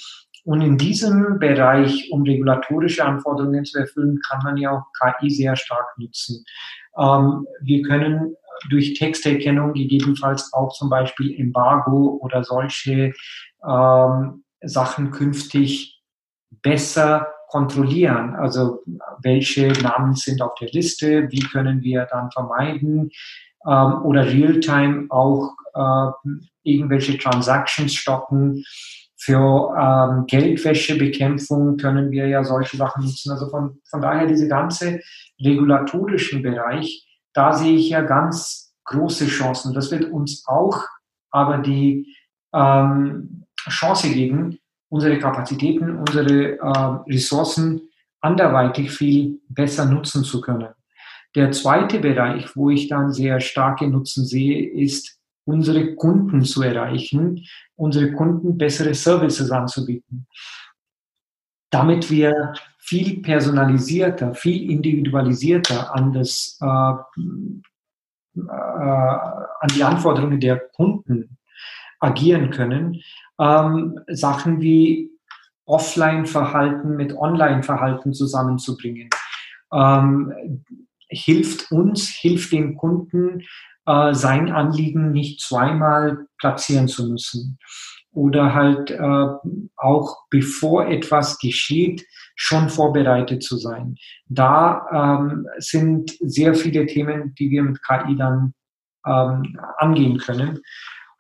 Und 0.44 0.62
in 0.62 0.78
diesem 0.78 1.40
Bereich, 1.40 2.10
um 2.12 2.22
regulatorische 2.22 3.04
Anforderungen 3.04 3.66
zu 3.66 3.80
erfüllen, 3.80 4.20
kann 4.30 4.42
man 4.44 4.58
ja 4.58 4.72
auch 4.72 4.84
KI 5.00 5.30
sehr 5.30 5.56
stark 5.56 5.98
nutzen. 5.98 6.46
Ähm, 7.00 7.48
wir 7.62 7.82
können 7.84 8.36
durch 8.70 8.94
Texterkennung 8.94 9.74
gegebenenfalls 9.74 10.52
auch 10.54 10.74
zum 10.74 10.90
Beispiel 10.90 11.40
Embargo 11.40 12.20
oder 12.22 12.44
solche 12.44 13.14
ähm, 13.68 14.44
Sachen 14.62 15.12
künftig 15.12 16.02
besser 16.62 17.28
kontrollieren. 17.50 18.36
Also 18.36 18.84
welche 19.22 19.68
Namen 19.82 20.16
sind 20.16 20.42
auf 20.42 20.56
der 20.56 20.70
Liste, 20.70 21.32
wie 21.32 21.40
können 21.40 21.82
wir 21.82 22.08
dann 22.12 22.32
vermeiden 22.32 23.12
ähm, 23.68 24.02
oder 24.04 24.26
Realtime 24.26 25.08
auch 25.10 25.52
äh, 25.74 26.12
irgendwelche 26.64 27.18
Transactions 27.18 27.94
stoppen. 27.94 28.64
Für 29.18 29.74
ähm, 29.80 30.26
Geldwäschebekämpfung 30.28 31.78
können 31.78 32.12
wir 32.12 32.28
ja 32.28 32.44
solche 32.44 32.78
Sachen 32.78 33.06
nutzen. 33.06 33.32
Also 33.32 33.50
von, 33.50 33.80
von 33.90 34.02
daher 34.02 34.28
diese 34.28 34.48
ganze 34.48 35.00
regulatorischen 35.42 36.42
Bereich, 36.42 37.06
da 37.36 37.54
sehe 37.54 37.76
ich 37.76 37.90
ja 37.90 38.02
ganz 38.02 38.74
große 38.86 39.28
Chancen. 39.28 39.74
Das 39.74 39.92
wird 39.92 40.12
uns 40.12 40.44
auch 40.48 40.84
aber 41.36 41.58
die 41.58 42.16
ähm, 42.54 43.44
Chance 43.68 44.10
geben, 44.10 44.58
unsere 44.88 45.20
Kapazitäten, 45.20 45.98
unsere 45.98 46.58
äh, 46.58 47.12
Ressourcen 47.12 47.82
anderweitig 48.22 48.90
viel 48.92 49.42
besser 49.50 49.86
nutzen 49.86 50.24
zu 50.24 50.40
können. 50.40 50.70
Der 51.36 51.52
zweite 51.52 52.00
Bereich, 52.00 52.56
wo 52.56 52.70
ich 52.70 52.88
dann 52.88 53.12
sehr 53.12 53.42
starke 53.42 53.88
Nutzen 53.88 54.26
sehe, 54.26 54.72
ist, 54.72 55.20
unsere 55.44 55.96
Kunden 55.96 56.44
zu 56.44 56.64
erreichen, 56.64 57.46
unsere 57.76 58.14
Kunden 58.14 58.58
bessere 58.58 58.94
Services 58.94 59.52
anzubieten. 59.52 60.28
Damit 61.76 62.10
wir 62.10 62.54
viel 62.80 63.22
personalisierter, 63.22 64.34
viel 64.34 64.72
individualisierter 64.72 65.94
an, 65.94 66.14
das, 66.14 66.58
äh, 66.62 66.94
äh, 68.38 68.50
an 68.50 69.70
die 69.76 69.84
Anforderungen 69.84 70.40
der 70.40 70.58
Kunden 70.58 71.38
agieren 72.00 72.50
können, 72.50 73.02
ähm, 73.42 74.00
Sachen 74.08 74.62
wie 74.62 75.12
Offline-Verhalten 75.66 76.96
mit 76.96 77.12
Online-Verhalten 77.12 78.14
zusammenzubringen. 78.14 79.10
Ähm, 79.74 80.64
hilft 81.10 81.74
uns, 81.74 82.08
hilft 82.08 82.54
dem 82.54 82.78
Kunden, 82.78 83.42
äh, 83.86 84.14
sein 84.14 84.50
Anliegen 84.50 85.12
nicht 85.12 85.42
zweimal 85.42 86.28
platzieren 86.38 86.88
zu 86.88 87.10
müssen. 87.10 87.60
Oder 88.16 88.54
halt 88.54 88.92
äh, 88.92 89.28
auch 89.76 90.18
bevor 90.30 90.88
etwas 90.88 91.38
geschieht, 91.38 92.06
schon 92.36 92.70
vorbereitet 92.70 93.44
zu 93.44 93.58
sein. 93.58 93.98
Da 94.28 95.20
ähm, 95.22 95.48
sind 95.58 96.16
sehr 96.22 96.56
viele 96.56 96.86
Themen, 96.86 97.36
die 97.36 97.50
wir 97.50 97.64
mit 97.64 97.84
KI 97.84 98.16
dann 98.18 98.54
ähm, 99.06 99.60
angehen 99.78 100.18
können. 100.18 100.62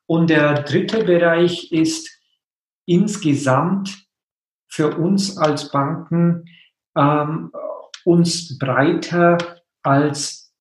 Und 0.07 0.29
der 0.29 0.63
dritte 0.63 1.03
Bereich 1.03 1.71
ist 1.71 2.09
insgesamt 2.85 4.05
für 4.67 4.95
uns 4.97 5.37
als 5.37 5.71
Banken 5.71 6.45
ähm, 6.97 7.51
uns 8.03 8.57
breiter 8.57 9.37
als 9.83 10.53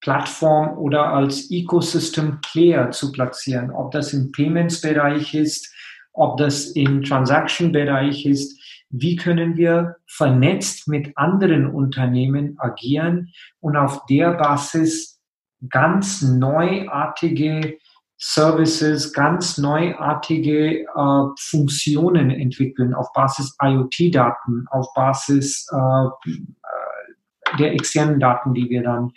Plattform 0.00 0.76
oder 0.76 1.08
als 1.08 1.50
Ecosystem 1.50 2.40
Player 2.42 2.90
zu 2.90 3.10
platzieren, 3.10 3.70
ob 3.70 3.90
das 3.90 4.12
im 4.12 4.32
Payments-Bereich 4.32 5.34
ist, 5.34 5.73
ob 6.14 6.38
das 6.38 6.68
im 6.70 7.02
Transaction-Bereich 7.02 8.24
ist. 8.24 8.58
Wie 8.88 9.16
können 9.16 9.56
wir 9.56 9.96
vernetzt 10.06 10.88
mit 10.88 11.16
anderen 11.16 11.66
Unternehmen 11.66 12.56
agieren 12.58 13.32
und 13.60 13.76
auf 13.76 14.06
der 14.06 14.32
Basis 14.34 15.20
ganz 15.68 16.22
neuartige 16.22 17.78
Services, 18.16 19.12
ganz 19.12 19.58
neuartige 19.58 20.82
äh, 20.84 21.26
Funktionen 21.36 22.30
entwickeln 22.30 22.94
auf 22.94 23.12
Basis 23.12 23.56
IoT-Daten, 23.60 24.66
auf 24.70 24.94
Basis 24.94 25.66
äh, 25.72 26.06
äh, 26.30 27.58
der 27.58 27.72
externen 27.74 28.20
Daten, 28.20 28.54
die 28.54 28.70
wir 28.70 28.82
dann 28.82 29.12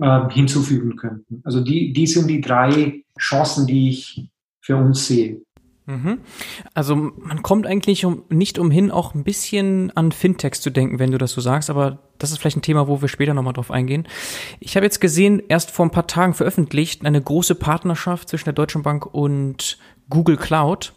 äh, 0.00 0.28
hinzufügen 0.32 0.96
könnten. 0.96 1.40
Also 1.44 1.60
die, 1.60 1.92
die 1.92 2.06
sind 2.06 2.26
die 2.28 2.40
drei 2.40 3.04
Chancen, 3.18 3.66
die 3.66 3.90
ich 3.90 4.30
für 4.60 4.76
uns 4.76 5.06
sehe. 5.06 5.40
Mhm. 5.88 6.18
Also 6.74 6.94
man 6.96 7.42
kommt 7.42 7.66
eigentlich 7.66 8.04
um, 8.04 8.24
nicht 8.28 8.58
umhin, 8.58 8.90
auch 8.90 9.14
ein 9.14 9.24
bisschen 9.24 9.90
an 9.96 10.12
Fintechs 10.12 10.60
zu 10.60 10.68
denken, 10.68 10.98
wenn 10.98 11.12
du 11.12 11.16
das 11.16 11.32
so 11.32 11.40
sagst, 11.40 11.70
aber 11.70 12.00
das 12.18 12.30
ist 12.30 12.38
vielleicht 12.38 12.58
ein 12.58 12.62
Thema, 12.62 12.88
wo 12.88 13.00
wir 13.00 13.08
später 13.08 13.32
nochmal 13.32 13.54
drauf 13.54 13.70
eingehen. 13.70 14.06
Ich 14.60 14.76
habe 14.76 14.84
jetzt 14.84 15.00
gesehen, 15.00 15.42
erst 15.48 15.70
vor 15.70 15.86
ein 15.86 15.90
paar 15.90 16.06
Tagen 16.06 16.34
veröffentlicht, 16.34 17.06
eine 17.06 17.22
große 17.22 17.54
Partnerschaft 17.54 18.28
zwischen 18.28 18.44
der 18.44 18.52
Deutschen 18.52 18.82
Bank 18.82 19.06
und 19.06 19.78
Google 20.10 20.36
Cloud. 20.36 20.92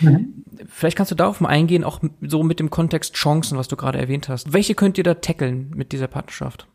Mhm. 0.00 0.44
Vielleicht 0.68 0.96
kannst 0.96 1.10
du 1.10 1.16
darauf 1.16 1.40
mal 1.40 1.48
eingehen, 1.48 1.82
auch 1.82 2.00
so 2.20 2.44
mit 2.44 2.60
dem 2.60 2.70
Kontext 2.70 3.14
Chancen, 3.14 3.58
was 3.58 3.66
du 3.66 3.74
gerade 3.74 3.98
erwähnt 3.98 4.28
hast. 4.28 4.52
Welche 4.52 4.76
könnt 4.76 4.96
ihr 4.96 5.04
da 5.04 5.14
tackeln 5.14 5.72
mit 5.74 5.90
dieser 5.90 6.06
Partnerschaft? 6.06 6.68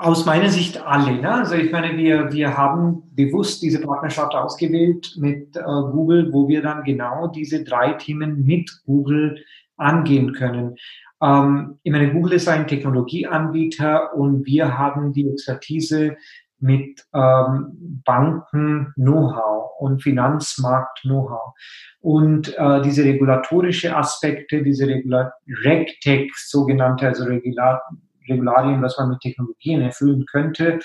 Aus 0.00 0.26
meiner 0.26 0.50
Sicht 0.50 0.84
alle. 0.84 1.20
Ne? 1.20 1.30
Also 1.30 1.54
ich 1.54 1.72
meine, 1.72 1.96
wir, 1.96 2.32
wir 2.32 2.56
haben 2.56 3.02
bewusst 3.14 3.62
diese 3.62 3.80
Partnerschaft 3.80 4.34
ausgewählt 4.34 5.14
mit 5.16 5.56
äh, 5.56 5.62
Google, 5.62 6.32
wo 6.32 6.48
wir 6.48 6.62
dann 6.62 6.84
genau 6.84 7.28
diese 7.28 7.64
drei 7.64 7.92
Themen 7.92 8.44
mit 8.44 8.70
Google 8.84 9.42
angehen 9.76 10.32
können. 10.32 10.76
Ähm, 11.22 11.78
ich 11.82 11.92
meine, 11.92 12.12
Google 12.12 12.34
ist 12.34 12.48
ein 12.48 12.66
Technologieanbieter 12.66 14.14
und 14.14 14.44
wir 14.46 14.76
haben 14.76 15.12
die 15.12 15.28
Expertise 15.28 16.16
mit 16.58 17.04
ähm, 17.14 18.02
Banken 18.04 18.92
Know-how 18.96 19.72
und 19.78 20.02
Finanzmarkt 20.02 21.00
Know-how. 21.02 21.54
Und 22.00 22.56
äh, 22.56 22.82
diese 22.82 23.04
regulatorische 23.04 23.96
Aspekte, 23.96 24.62
diese 24.62 24.86
Regula 24.86 25.32
RegTech, 25.64 26.32
sogenannte, 26.36 27.08
also 27.08 27.24
Regular 27.24 27.82
Regularien, 28.28 28.82
was 28.82 28.98
man 28.98 29.10
mit 29.10 29.20
Technologien 29.20 29.82
erfüllen 29.82 30.24
könnte. 30.26 30.78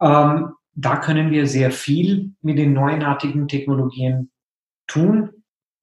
Ähm, 0.00 0.50
da 0.74 0.96
können 0.96 1.30
wir 1.30 1.46
sehr 1.46 1.70
viel 1.70 2.32
mit 2.42 2.58
den 2.58 2.72
neuartigen 2.72 3.46
Technologien 3.46 4.30
tun, 4.86 5.30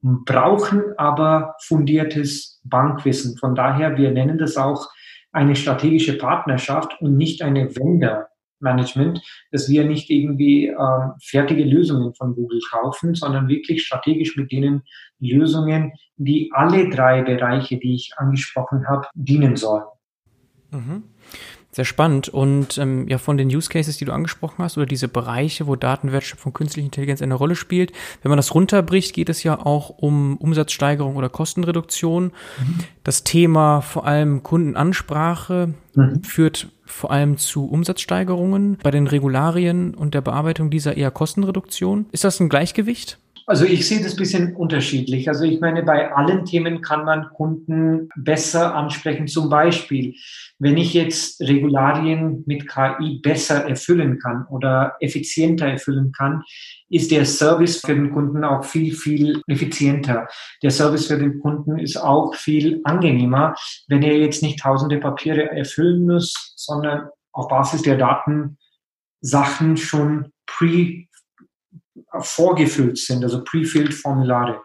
brauchen 0.02 0.84
aber 0.98 1.56
fundiertes 1.62 2.60
Bankwissen. 2.64 3.38
Von 3.38 3.56
daher, 3.56 3.98
wir 3.98 4.12
nennen 4.12 4.38
das 4.38 4.58
auch 4.58 4.90
eine 5.32 5.56
strategische 5.56 6.18
Partnerschaft 6.18 7.00
und 7.00 7.16
nicht 7.16 7.42
eine 7.42 7.76
Vendor. 7.76 8.28
Management, 8.62 9.22
dass 9.52 9.70
wir 9.70 9.86
nicht 9.86 10.10
irgendwie 10.10 10.68
ähm, 10.68 11.14
fertige 11.22 11.64
Lösungen 11.64 12.14
von 12.14 12.36
Google 12.36 12.62
kaufen, 12.70 13.16
sondern 13.16 13.48
wirklich 13.48 13.86
strategisch 13.86 14.38
mit 14.38 14.52
denen 14.52 14.84
Lösungen, 15.20 15.94
die 16.18 16.52
alle 16.54 16.90
drei 16.90 17.22
Bereiche, 17.24 17.78
die 17.78 17.96
ich 17.96 18.12
angesprochen 18.18 18.88
habe, 18.88 19.08
dienen 19.14 19.56
sollen. 19.56 19.86
Mhm. 20.72 21.04
Sehr 21.74 21.86
spannend. 21.86 22.28
Und 22.28 22.78
ähm, 22.78 23.08
ja, 23.08 23.18
von 23.18 23.38
den 23.38 23.48
Use 23.48 23.70
Cases, 23.70 23.96
die 23.96 24.04
du 24.04 24.12
angesprochen 24.12 24.62
hast, 24.62 24.78
oder 24.78 24.86
diese 24.86 25.08
Bereiche, 25.08 25.68
wo 25.68 25.78
Datenwertschöpfung 25.78 26.52
künstliche 26.52 26.86
Intelligenz 26.86 27.22
eine 27.22 27.36
Rolle 27.36 27.56
spielt, 27.56 27.94
wenn 28.22 28.30
man 28.30 28.38
das 28.38 28.54
runterbricht, 28.54 29.14
geht 29.14 29.30
es 29.30 29.44
ja 29.44 29.58
auch 29.58 29.90
um 29.90 30.36
Umsatzsteigerung 30.38 31.16
oder 31.16 31.30
Kostenreduktion. 31.30 32.26
Mhm. 32.26 32.80
Das 33.06 33.24
Thema 33.24 33.80
vor 33.80 34.06
allem 34.06 34.44
Kundenansprache 34.44 35.74
mhm. 35.96 36.24
führt 36.26 36.68
vor 36.84 37.12
allem 37.12 37.38
zu 37.38 37.70
Umsatzsteigerungen. 37.70 38.78
Bei 38.84 38.92
den 38.92 39.08
Regularien 39.08 39.96
und 39.96 40.14
der 40.14 40.22
Bearbeitung 40.22 40.72
dieser 40.72 40.98
eher 40.98 41.12
Kostenreduktion. 41.12 42.08
Ist 42.12 42.26
das 42.26 42.42
ein 42.42 42.50
Gleichgewicht? 42.50 43.18
Also 43.52 43.66
ich 43.66 43.86
sehe 43.86 44.02
das 44.02 44.14
ein 44.14 44.18
bisschen 44.18 44.56
unterschiedlich. 44.56 45.28
Also 45.28 45.44
ich 45.44 45.60
meine, 45.60 45.84
bei 45.84 46.10
allen 46.14 46.46
Themen 46.46 46.80
kann 46.80 47.04
man 47.04 47.28
Kunden 47.34 48.08
besser 48.16 48.74
ansprechen. 48.74 49.28
Zum 49.28 49.50
Beispiel, 49.50 50.16
wenn 50.58 50.78
ich 50.78 50.94
jetzt 50.94 51.42
Regularien 51.42 52.46
mit 52.48 52.66
KI 52.70 53.20
besser 53.22 53.68
erfüllen 53.68 54.20
kann 54.20 54.46
oder 54.48 54.96
effizienter 55.02 55.68
erfüllen 55.68 56.14
kann, 56.14 56.44
ist 56.90 57.12
der 57.12 57.26
Service 57.26 57.82
für 57.82 57.94
den 57.94 58.14
Kunden 58.14 58.46
auch 58.46 58.64
viel, 58.64 58.96
viel 58.96 59.42
effizienter. 59.48 60.30
Der 60.64 60.72
Service 60.72 61.08
für 61.08 61.18
den 61.18 61.42
Kunden 61.42 61.78
ist 61.78 61.98
auch 61.98 62.34
viel 62.36 62.80
angenehmer, 62.86 63.54
wenn 63.90 64.02
er 64.02 64.16
jetzt 64.16 64.42
nicht 64.42 64.60
tausende 64.60 64.98
Papiere 64.98 65.52
erfüllen 65.52 66.06
muss, 66.06 66.54
sondern 66.56 67.10
auf 67.34 67.50
Basis 67.50 67.82
der 67.82 67.98
Daten 67.98 68.58
Sachen 69.20 69.76
schon 69.76 70.32
pre 70.46 71.04
vorgefüllt 72.20 72.98
sind, 72.98 73.24
also 73.24 73.44
Pre-Filled-Formulare. 73.44 74.62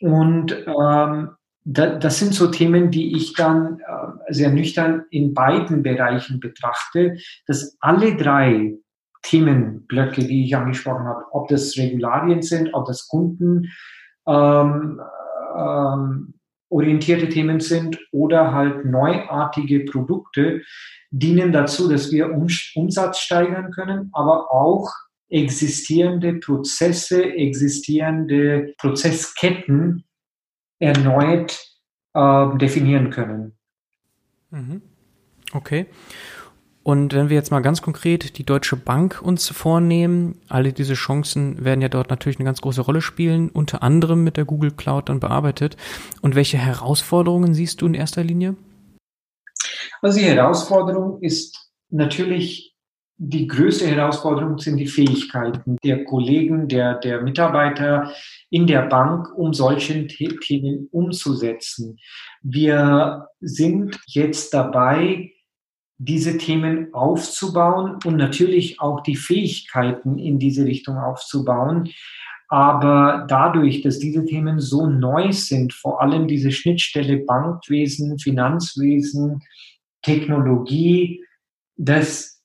Und 0.00 0.52
ähm, 0.66 1.30
da, 1.64 1.98
das 1.98 2.18
sind 2.18 2.34
so 2.34 2.46
Themen, 2.48 2.90
die 2.90 3.16
ich 3.16 3.34
dann 3.34 3.80
äh, 3.80 4.32
sehr 4.32 4.50
nüchtern 4.50 5.04
in 5.10 5.34
beiden 5.34 5.82
Bereichen 5.82 6.40
betrachte, 6.40 7.18
dass 7.46 7.76
alle 7.80 8.16
drei 8.16 8.74
Themenblöcke, 9.22 10.24
die 10.24 10.46
ich 10.46 10.56
angesprochen 10.56 11.04
habe, 11.04 11.24
ob 11.32 11.48
das 11.48 11.76
Regularien 11.76 12.42
sind, 12.42 12.72
ob 12.72 12.86
das 12.86 13.06
Kunden, 13.08 13.70
ähm, 14.26 15.00
ähm, 15.56 16.34
orientierte 16.70 17.28
Themen 17.28 17.60
sind 17.60 17.98
oder 18.12 18.52
halt 18.52 18.84
neuartige 18.84 19.80
Produkte, 19.84 20.62
dienen 21.10 21.52
dazu, 21.52 21.88
dass 21.88 22.12
wir 22.12 22.30
Umsatz 22.32 23.18
steigern 23.18 23.72
können, 23.72 24.10
aber 24.12 24.52
auch 24.52 24.90
existierende 25.30 26.34
Prozesse, 26.34 27.24
existierende 27.24 28.74
Prozessketten 28.78 30.04
erneut 30.78 31.58
äh, 32.14 32.58
definieren 32.58 33.10
können. 33.10 33.56
Mhm. 34.50 34.82
Okay. 35.52 35.86
Und 36.82 37.12
wenn 37.12 37.28
wir 37.28 37.36
jetzt 37.36 37.50
mal 37.50 37.60
ganz 37.60 37.82
konkret 37.82 38.38
die 38.38 38.44
Deutsche 38.44 38.76
Bank 38.76 39.20
uns 39.22 39.48
vornehmen, 39.48 40.40
alle 40.48 40.72
diese 40.72 40.94
Chancen 40.94 41.62
werden 41.62 41.82
ja 41.82 41.88
dort 41.88 42.08
natürlich 42.08 42.38
eine 42.38 42.46
ganz 42.46 42.62
große 42.62 42.80
Rolle 42.80 43.02
spielen, 43.02 43.50
unter 43.50 43.82
anderem 43.82 44.24
mit 44.24 44.36
der 44.38 44.46
Google 44.46 44.70
Cloud 44.70 45.08
dann 45.08 45.20
bearbeitet. 45.20 45.76
Und 46.22 46.34
welche 46.34 46.56
Herausforderungen 46.56 47.52
siehst 47.52 47.82
du 47.82 47.86
in 47.86 47.94
erster 47.94 48.24
Linie? 48.24 48.56
Also 50.00 50.18
die 50.18 50.24
Herausforderung 50.24 51.20
ist 51.20 51.70
natürlich, 51.90 52.74
die 53.22 53.46
größte 53.46 53.86
Herausforderung 53.86 54.56
sind 54.58 54.78
die 54.78 54.86
Fähigkeiten 54.86 55.76
der 55.84 56.04
Kollegen, 56.04 56.68
der, 56.68 56.94
der 56.94 57.20
Mitarbeiter 57.20 58.14
in 58.48 58.66
der 58.66 58.86
Bank, 58.86 59.28
um 59.36 59.52
solche 59.52 60.06
Themen 60.06 60.88
umzusetzen. 60.90 61.98
Wir 62.40 63.28
sind 63.40 64.00
jetzt 64.06 64.54
dabei, 64.54 65.32
diese 65.98 66.38
Themen 66.38 66.94
aufzubauen 66.94 67.98
und 68.06 68.16
natürlich 68.16 68.80
auch 68.80 69.02
die 69.02 69.16
Fähigkeiten 69.16 70.18
in 70.18 70.38
diese 70.38 70.64
Richtung 70.64 70.96
aufzubauen. 70.96 71.90
Aber 72.48 73.26
dadurch, 73.28 73.82
dass 73.82 73.98
diese 73.98 74.24
Themen 74.24 74.60
so 74.60 74.86
neu 74.86 75.30
sind, 75.32 75.74
vor 75.74 76.00
allem 76.00 76.26
diese 76.26 76.52
Schnittstelle 76.52 77.18
Bankwesen, 77.18 78.18
Finanzwesen, 78.18 79.42
Technologie, 80.00 81.22
dass 81.76 82.39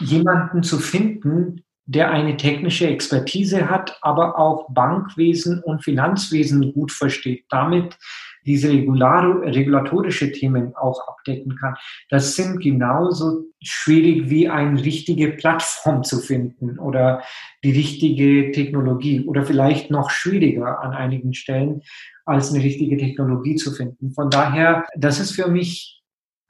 jemanden 0.00 0.62
zu 0.62 0.78
finden, 0.78 1.62
der 1.86 2.10
eine 2.10 2.36
technische 2.36 2.86
Expertise 2.86 3.68
hat, 3.68 3.98
aber 4.02 4.38
auch 4.38 4.68
Bankwesen 4.70 5.60
und 5.62 5.82
Finanzwesen 5.82 6.72
gut 6.72 6.92
versteht, 6.92 7.46
damit 7.50 7.98
diese 8.46 8.70
regulatorische 8.70 10.32
Themen 10.32 10.74
auch 10.76 11.06
abdecken 11.08 11.56
kann. 11.56 11.74
Das 12.08 12.36
sind 12.36 12.60
genauso 12.60 13.44
schwierig 13.60 14.30
wie 14.30 14.48
eine 14.48 14.82
richtige 14.82 15.32
Plattform 15.32 16.04
zu 16.04 16.18
finden 16.18 16.78
oder 16.78 17.22
die 17.64 17.72
richtige 17.72 18.52
Technologie 18.52 19.26
oder 19.26 19.44
vielleicht 19.44 19.90
noch 19.90 20.10
schwieriger 20.10 20.80
an 20.80 20.92
einigen 20.92 21.34
Stellen 21.34 21.82
als 22.24 22.52
eine 22.54 22.62
richtige 22.62 22.96
Technologie 22.96 23.56
zu 23.56 23.72
finden. 23.72 24.12
Von 24.12 24.30
daher, 24.30 24.86
das 24.96 25.20
ist 25.20 25.32
für 25.32 25.48
mich 25.48 25.99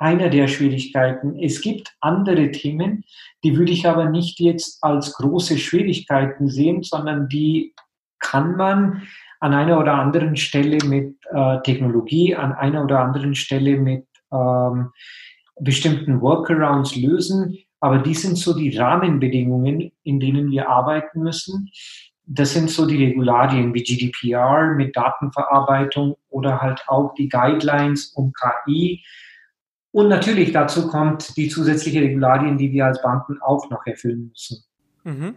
einer 0.01 0.31
der 0.31 0.49
Schwierigkeiten. 0.49 1.39
Es 1.39 1.61
gibt 1.61 1.95
andere 2.01 2.51
Themen, 2.51 3.05
die 3.45 3.57
würde 3.57 3.73
ich 3.73 3.87
aber 3.87 4.07
nicht 4.07 4.41
jetzt 4.41 4.83
als 4.83 5.13
große 5.13 5.59
Schwierigkeiten 5.59 6.49
sehen, 6.49 6.83
sondern 6.83 7.29
die 7.29 7.75
kann 8.19 8.57
man 8.57 9.03
an 9.41 9.55
einer 9.55 9.79
oder 9.79 9.95
anderen 9.95 10.37
Stelle 10.37 10.79
mit 10.87 11.17
äh, 11.31 11.61
Technologie, 11.63 12.35
an 12.35 12.53
einer 12.53 12.83
oder 12.83 13.01
anderen 13.01 13.35
Stelle 13.35 13.79
mit 13.79 14.07
ähm, 14.33 14.91
bestimmten 15.61 16.21
Workarounds 16.21 16.97
lösen. 16.97 17.59
Aber 17.81 17.99
die 17.99 18.15
sind 18.15 18.37
so 18.37 18.55
die 18.55 18.77
Rahmenbedingungen, 18.77 19.93
in 20.03 20.21
denen 20.21 20.51
wir 20.51 20.69
arbeiten 20.69 21.21
müssen. 21.21 21.71
Das 22.25 22.53
sind 22.53 22.71
so 22.71 22.87
die 22.87 23.05
Regularien 23.05 23.75
wie 23.75 23.83
GDPR 23.83 24.75
mit 24.75 24.97
Datenverarbeitung 24.97 26.17
oder 26.29 26.61
halt 26.61 26.85
auch 26.87 27.15
die 27.15 27.29
Guidelines 27.29 28.13
um 28.15 28.33
KI 28.33 29.03
und 29.93 30.09
natürlich 30.09 30.53
dazu 30.53 30.89
kommt 30.89 31.37
die 31.37 31.49
zusätzliche 31.49 32.01
Regularien, 32.01 32.57
die 32.59 32.71
wir 32.73 32.87
als 32.87 33.03
Banken 33.03 33.41
auch 33.43 33.69
noch 33.71 33.85
erfüllen 33.87 34.29
müssen. 34.29 34.65
Mhm. 35.05 35.37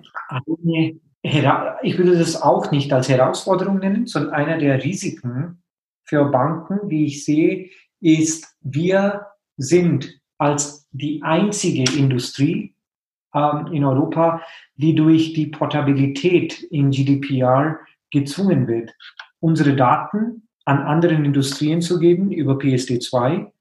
ich 1.83 1.97
würde 1.97 2.17
das 2.17 2.41
auch 2.41 2.69
nicht 2.71 2.91
als 2.91 3.09
Herausforderung 3.09 3.79
nennen, 3.79 4.05
sondern 4.05 4.33
einer 4.33 4.57
der 4.57 4.83
Risiken 4.83 5.63
für 6.03 6.25
Banken, 6.25 6.89
wie 6.89 7.05
ich 7.05 7.23
sehe, 7.23 7.69
ist, 8.01 8.57
wir 8.61 9.27
sind 9.55 10.19
als 10.37 10.87
die 10.91 11.21
einzige 11.23 11.89
Industrie 11.97 12.75
ähm, 13.33 13.67
in 13.71 13.85
Europa, 13.85 14.41
die 14.75 14.93
durch 14.95 15.33
die 15.33 15.47
Portabilität 15.47 16.61
in 16.63 16.91
GDPR 16.91 17.79
gezwungen 18.11 18.67
wird, 18.67 18.93
unsere 19.39 19.75
Daten 19.75 20.47
an 20.65 20.79
anderen 20.79 21.25
Industrien 21.25 21.81
zu 21.81 21.99
geben 21.99 22.31
über 22.31 22.53
PSD2 22.53 23.51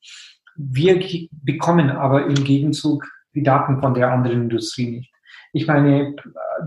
wir 0.56 1.02
bekommen 1.30 1.90
aber 1.90 2.26
im 2.26 2.34
Gegenzug 2.34 3.06
die 3.34 3.42
Daten 3.42 3.80
von 3.80 3.94
der 3.94 4.12
anderen 4.12 4.42
Industrie 4.42 4.90
nicht. 4.90 5.12
Ich 5.52 5.66
meine, 5.66 6.14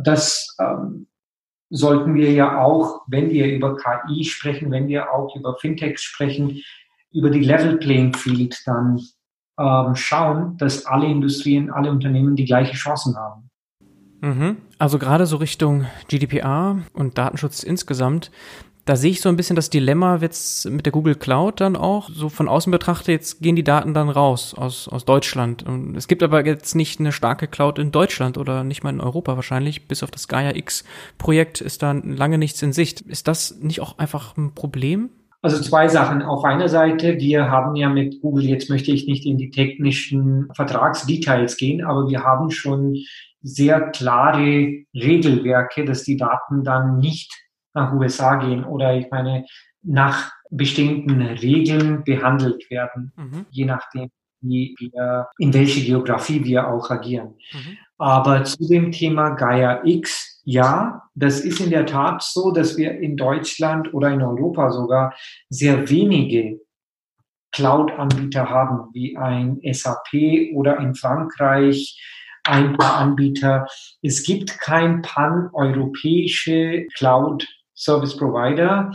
das 0.03 0.55
ähm, 0.59 1.07
sollten 1.69 2.15
wir 2.15 2.31
ja 2.31 2.63
auch, 2.63 3.01
wenn 3.07 3.29
wir 3.29 3.53
über 3.53 3.77
KI 3.77 4.23
sprechen, 4.23 4.71
wenn 4.71 4.87
wir 4.87 5.11
auch 5.11 5.35
über 5.35 5.57
Fintechs 5.57 6.03
sprechen, 6.03 6.61
über 7.11 7.29
die 7.29 7.39
Level 7.39 7.77
Playing 7.77 8.13
Field 8.13 8.61
dann 8.65 8.99
ähm, 9.57 9.95
schauen, 9.95 10.57
dass 10.57 10.85
alle 10.85 11.07
Industrien, 11.07 11.71
alle 11.71 11.89
Unternehmen 11.89 12.35
die 12.35 12.45
gleichen 12.45 12.75
Chancen 12.75 13.15
haben. 13.15 13.49
Mhm. 14.21 14.57
Also 14.77 14.99
gerade 14.99 15.25
so 15.25 15.37
Richtung 15.37 15.85
GDPR 16.07 16.77
und 16.93 17.17
Datenschutz 17.17 17.63
insgesamt, 17.63 18.31
da 18.85 18.95
sehe 18.95 19.11
ich 19.11 19.21
so 19.21 19.29
ein 19.29 19.35
bisschen 19.35 19.55
das 19.55 19.71
Dilemma 19.71 20.17
jetzt 20.21 20.69
mit 20.69 20.85
der 20.85 20.93
Google 20.93 21.15
Cloud 21.15 21.59
dann 21.59 21.75
auch, 21.75 22.09
so 22.09 22.29
von 22.29 22.47
außen 22.47 22.71
betrachtet, 22.71 23.07
jetzt 23.07 23.41
gehen 23.41 23.55
die 23.55 23.63
Daten 23.63 23.95
dann 23.95 24.09
raus 24.09 24.53
aus, 24.53 24.87
aus 24.87 25.05
Deutschland. 25.05 25.63
Und 25.63 25.97
es 25.97 26.07
gibt 26.07 26.21
aber 26.21 26.45
jetzt 26.45 26.75
nicht 26.75 26.99
eine 26.99 27.11
starke 27.11 27.47
Cloud 27.47 27.79
in 27.79 27.91
Deutschland 27.91 28.37
oder 28.37 28.63
nicht 28.63 28.83
mal 28.83 28.91
in 28.91 29.01
Europa 29.01 29.35
wahrscheinlich, 29.35 29.87
bis 29.87 30.03
auf 30.03 30.11
das 30.11 30.27
Gaia 30.27 30.55
X 30.55 30.83
Projekt 31.17 31.61
ist 31.61 31.81
da 31.81 31.93
lange 31.93 32.37
nichts 32.37 32.61
in 32.61 32.73
Sicht. 32.73 33.01
Ist 33.01 33.27
das 33.27 33.59
nicht 33.59 33.81
auch 33.81 33.97
einfach 33.97 34.37
ein 34.37 34.53
Problem? 34.53 35.09
Also 35.41 35.61
zwei 35.61 35.87
Sachen. 35.87 36.21
Auf 36.21 36.43
einer 36.43 36.69
Seite, 36.69 37.17
wir 37.17 37.49
haben 37.49 37.75
ja 37.75 37.89
mit 37.89 38.21
Google, 38.21 38.45
jetzt 38.45 38.69
möchte 38.69 38.91
ich 38.91 39.07
nicht 39.07 39.25
in 39.25 39.37
die 39.37 39.49
technischen 39.49 40.47
Vertragsdetails 40.53 41.57
gehen, 41.57 41.83
aber 41.83 42.07
wir 42.07 42.23
haben 42.23 42.51
schon 42.51 42.97
sehr 43.41 43.81
klare 43.91 44.85
Regelwerke, 44.93 45.85
dass 45.85 46.03
die 46.03 46.17
Daten 46.17 46.63
dann 46.63 46.97
nicht 46.97 47.31
nach 47.75 47.93
USA 47.93 48.35
gehen 48.35 48.63
oder 48.63 48.95
ich 48.95 49.07
meine 49.11 49.45
nach 49.83 50.31
bestimmten 50.49 51.21
Regeln 51.21 52.03
behandelt 52.03 52.69
werden, 52.69 53.11
mhm. 53.15 53.45
je 53.51 53.65
nachdem, 53.65 54.09
wie 54.41 54.75
wir, 54.79 55.27
in 55.37 55.53
welche 55.53 55.83
Geografie 55.83 56.43
wir 56.43 56.67
auch 56.67 56.89
agieren. 56.89 57.35
Mhm. 57.51 57.77
Aber 57.97 58.43
zu 58.43 58.67
dem 58.67 58.91
Thema 58.91 59.31
Gaia 59.31 59.81
X, 59.83 60.41
ja, 60.43 61.03
das 61.15 61.41
ist 61.41 61.59
in 61.59 61.69
der 61.69 61.85
Tat 61.85 62.21
so, 62.21 62.51
dass 62.51 62.77
wir 62.77 62.99
in 62.99 63.17
Deutschland 63.17 63.93
oder 63.93 64.09
in 64.09 64.21
Europa 64.21 64.71
sogar 64.71 65.13
sehr 65.49 65.89
wenige 65.89 66.59
Cloud-Anbieter 67.51 68.49
haben, 68.49 68.89
wie 68.93 69.17
ein 69.17 69.59
SAP 69.63 70.53
oder 70.53 70.77
in 70.79 70.93
Frankreich 70.93 71.99
ein 72.43 72.77
paar 72.77 72.97
Anbieter. 72.97 73.65
Es 74.01 74.23
gibt 74.23 74.59
kein 74.59 75.01
pan-europäische 75.01 76.85
Cloud 76.95 77.47
Service 77.75 78.17
Provider. 78.17 78.91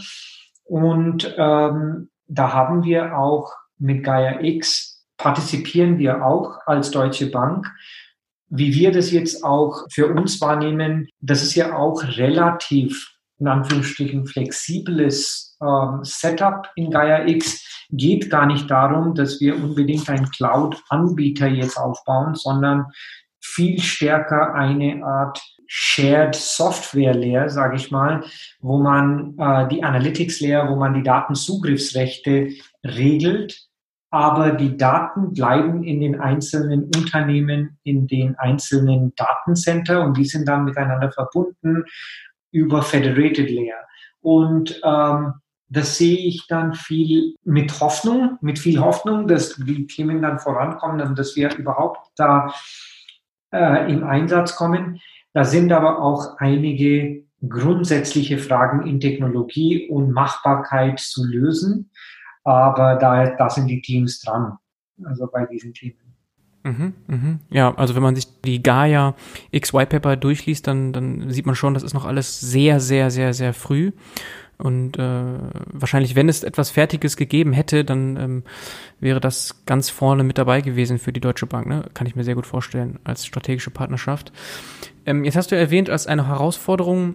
Und 0.65 1.35
ähm, 1.37 2.11
da 2.27 2.53
haben 2.53 2.85
wir 2.85 3.19
auch 3.19 3.53
mit 3.79 4.05
Gaia 4.05 4.41
X 4.41 5.05
partizipieren 5.17 5.99
wir 5.99 6.25
auch 6.25 6.59
als 6.67 6.91
Deutsche 6.91 7.31
Bank. 7.31 7.67
Wie 8.49 8.75
wir 8.75 8.91
das 8.91 9.11
jetzt 9.11 9.45
auch 9.45 9.85
für 9.93 10.09
uns 10.09 10.41
wahrnehmen, 10.41 11.09
das 11.21 11.43
ist 11.43 11.55
ja 11.55 11.77
auch 11.77 12.03
relativ 12.03 13.11
in 13.39 13.49
Anführungsstrichen 13.49 14.27
flexibles 14.27 15.57
ähm, 15.63 16.01
Setup 16.03 16.69
in 16.75 16.91
Gaia 16.91 17.27
X. 17.27 17.87
Geht 17.91 18.31
gar 18.31 18.47
nicht 18.47 18.71
darum, 18.71 19.15
dass 19.15 19.41
wir 19.41 19.57
unbedingt 19.57 20.09
einen 20.09 20.31
Cloud-Anbieter 20.31 21.49
jetzt 21.49 21.77
aufbauen, 21.77 22.35
sondern 22.35 22.87
viel 23.41 23.81
stärker 23.81 24.55
eine 24.55 25.05
Art 25.05 25.41
Shared 25.73 26.35
Software 26.35 27.15
Layer, 27.15 27.49
sage 27.49 27.77
ich 27.77 27.93
mal, 27.93 28.25
wo 28.59 28.79
man 28.79 29.39
äh, 29.39 29.69
die 29.69 29.85
Analytics 29.85 30.41
Layer, 30.41 30.69
wo 30.69 30.75
man 30.75 30.95
die 30.95 31.05
Datenzugriffsrechte 31.05 32.49
regelt, 32.85 33.69
aber 34.11 34.51
die 34.51 34.77
Daten 34.77 35.33
bleiben 35.33 35.85
in 35.85 36.01
den 36.01 36.21
einzelnen 36.21 36.91
Unternehmen, 36.97 37.79
in 37.85 38.09
den 38.09 38.35
einzelnen 38.37 39.15
Datencenter 39.15 40.03
und 40.05 40.17
die 40.17 40.25
sind 40.25 40.49
dann 40.49 40.65
miteinander 40.65 41.13
verbunden 41.13 41.85
über 42.51 42.83
Federated 42.83 43.49
Layer. 43.49 43.87
Und 44.21 44.81
ähm, 44.83 45.35
das 45.69 45.99
sehe 45.99 46.19
ich 46.19 46.49
dann 46.49 46.75
viel 46.75 47.37
mit 47.45 47.79
Hoffnung, 47.79 48.39
mit 48.41 48.59
viel 48.59 48.81
Hoffnung, 48.81 49.29
dass 49.29 49.55
die 49.55 49.87
Themen 49.87 50.21
dann 50.21 50.41
vorankommen 50.41 51.01
und 51.01 51.17
dass 51.17 51.37
wir 51.37 51.55
überhaupt 51.55 52.11
da 52.17 52.53
äh, 53.53 53.89
im 53.93 54.03
Einsatz 54.03 54.57
kommen. 54.57 55.01
Da 55.33 55.45
sind 55.45 55.73
aber 55.73 56.03
auch 56.03 56.39
einige 56.39 57.25
grundsätzliche 57.49 58.39
Fragen 58.39 58.87
in 58.87 59.01
Technologie 59.01 59.89
und 59.89 60.13
Machbarkeit 60.13 61.01
zu 61.01 61.25
lösen. 61.25 61.91
aber 62.43 62.97
da, 62.97 63.37
da 63.37 63.51
sind 63.51 63.69
die 63.69 63.83
Teams 63.83 64.21
dran, 64.21 64.57
also 65.05 65.29
bei 65.31 65.45
diesen 65.47 65.75
Themen. 65.75 66.11
Mhm, 66.63 66.95
mhm. 67.07 67.39
Ja, 67.51 67.75
also 67.77 67.95
wenn 67.95 68.03
man 68.03 68.15
sich 68.15 68.27
die 68.45 68.63
Gaia 68.63 69.15
X 69.51 69.73
White 69.73 69.99
Paper 69.99 70.17
durchliest, 70.17 70.67
dann, 70.67 70.93
dann 70.93 71.31
sieht 71.31 71.47
man 71.47 71.55
schon, 71.55 71.75
das 71.75 71.83
ist 71.83 71.95
noch 71.95 72.05
alles 72.05 72.41
sehr, 72.41 72.81
sehr, 72.81 73.11
sehr, 73.11 73.33
sehr 73.33 73.55
früh. 73.55 73.93
Und 74.61 74.99
äh, 74.99 75.25
wahrscheinlich, 75.67 76.15
wenn 76.15 76.29
es 76.29 76.43
etwas 76.43 76.71
Fertiges 76.71 77.17
gegeben 77.17 77.53
hätte, 77.53 77.85
dann 77.85 78.17
ähm, 78.17 78.43
wäre 79.01 79.21
das 79.21 79.65
ganz 79.67 79.91
vorne 79.91 80.23
mit 80.23 80.39
dabei 80.39 80.61
gewesen 80.61 80.99
für 80.99 81.13
die 81.13 81.21
Deutsche 81.21 81.47
Bank. 81.47 81.67
Ne? 81.67 81.85
Kann 81.95 82.07
ich 82.07 82.15
mir 82.15 82.25
sehr 82.25 82.35
gut 82.35 82.47
vorstellen 82.47 82.99
als 83.05 83.27
strategische 83.27 83.71
Partnerschaft. 83.71 84.33
Ähm, 85.07 85.25
jetzt 85.25 85.37
hast 85.37 85.51
du 85.51 85.57
erwähnt, 85.57 85.91
als 85.91 86.07
eine 86.07 86.29
Herausforderung 86.29 87.15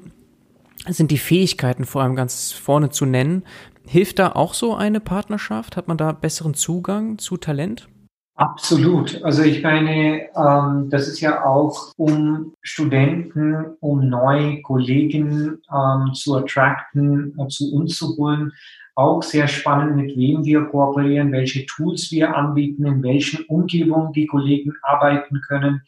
sind 0.87 1.11
die 1.11 1.17
Fähigkeiten 1.17 1.85
vor 1.85 2.03
allem 2.03 2.15
ganz 2.15 2.51
vorne 2.51 2.89
zu 2.89 3.05
nennen. 3.05 3.43
Hilft 3.87 4.19
da 4.19 4.31
auch 4.31 4.53
so 4.53 4.75
eine 4.75 4.99
Partnerschaft? 4.99 5.77
Hat 5.77 5.87
man 5.87 5.97
da 5.97 6.11
besseren 6.11 6.53
Zugang 6.53 7.17
zu 7.17 7.37
Talent? 7.37 7.87
Absolut. 8.37 9.23
Also 9.23 9.43
ich 9.43 9.63
meine, 9.63 10.27
ähm, 10.35 10.89
das 10.89 11.07
ist 11.07 11.21
ja 11.21 11.45
auch, 11.45 11.93
um 11.95 12.53
Studenten, 12.61 13.77
um 13.79 14.09
neue 14.09 14.61
Kollegen 14.61 15.61
ähm, 15.73 16.13
zu 16.13 16.35
attracten, 16.35 17.33
äh, 17.39 17.47
zu 17.47 17.73
uns 17.73 17.97
zu 17.97 18.17
holen, 18.17 18.51
auch 18.95 19.23
sehr 19.23 19.47
spannend, 19.47 19.95
mit 19.95 20.17
wem 20.17 20.43
wir 20.43 20.65
kooperieren, 20.65 21.31
welche 21.31 21.65
Tools 21.65 22.11
wir 22.11 22.35
anbieten, 22.35 22.85
in 22.85 23.03
welchen 23.03 23.45
Umgebungen 23.45 24.11
die 24.11 24.27
Kollegen 24.27 24.73
arbeiten 24.81 25.39
können. 25.47 25.83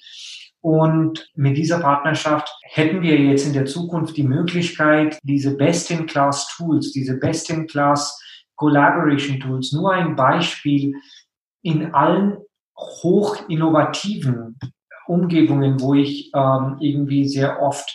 Und 0.62 1.30
mit 1.36 1.58
dieser 1.58 1.80
Partnerschaft 1.80 2.50
hätten 2.64 3.02
wir 3.02 3.20
jetzt 3.20 3.46
in 3.46 3.54
der 3.54 3.66
Zukunft 3.66 4.16
die 4.16 4.24
Möglichkeit, 4.24 5.20
diese 5.24 5.56
Best-in-Class-Tools, 5.56 6.92
diese 6.94 7.18
Best-in-Class 7.18 8.22
Collaboration 8.58 9.40
Tools, 9.40 9.72
nur 9.72 9.94
ein 9.94 10.16
Beispiel, 10.16 10.94
in 11.68 11.94
allen 11.94 12.38
hoch 12.78 13.50
innovativen 13.50 14.58
Umgebungen, 15.06 15.82
wo 15.82 15.94
ich 15.96 16.32
ähm, 16.34 16.78
irgendwie 16.80 17.28
sehr 17.28 17.62
oft 17.62 17.94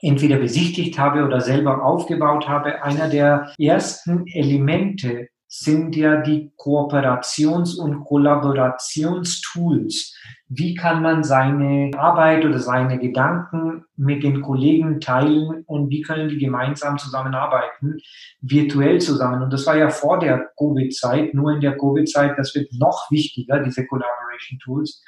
entweder 0.00 0.38
besichtigt 0.38 0.98
habe 0.98 1.24
oder 1.24 1.42
selber 1.42 1.84
aufgebaut 1.84 2.48
habe, 2.48 2.82
einer 2.82 3.10
der 3.10 3.52
ersten 3.58 4.26
Elemente 4.26 5.28
sind 5.58 5.96
ja 5.96 6.20
die 6.20 6.52
Kooperations- 6.56 7.78
und 7.78 8.04
Kollaborationstools. 8.04 10.14
Wie 10.48 10.74
kann 10.74 11.02
man 11.02 11.24
seine 11.24 11.90
Arbeit 11.96 12.44
oder 12.44 12.58
seine 12.58 12.98
Gedanken 12.98 13.84
mit 13.96 14.22
den 14.22 14.42
Kollegen 14.42 15.00
teilen 15.00 15.64
und 15.66 15.90
wie 15.90 16.02
können 16.02 16.28
die 16.28 16.38
gemeinsam 16.38 16.98
zusammenarbeiten, 16.98 17.98
virtuell 18.42 19.00
zusammen? 19.00 19.42
Und 19.42 19.52
das 19.52 19.66
war 19.66 19.76
ja 19.76 19.88
vor 19.88 20.18
der 20.18 20.50
Covid-Zeit, 20.58 21.34
nur 21.34 21.52
in 21.52 21.60
der 21.60 21.76
Covid-Zeit, 21.76 22.38
das 22.38 22.54
wird 22.54 22.68
noch 22.78 23.10
wichtiger, 23.10 23.60
diese 23.60 23.86
Collaboration 23.86 24.58
Tools. 24.62 25.02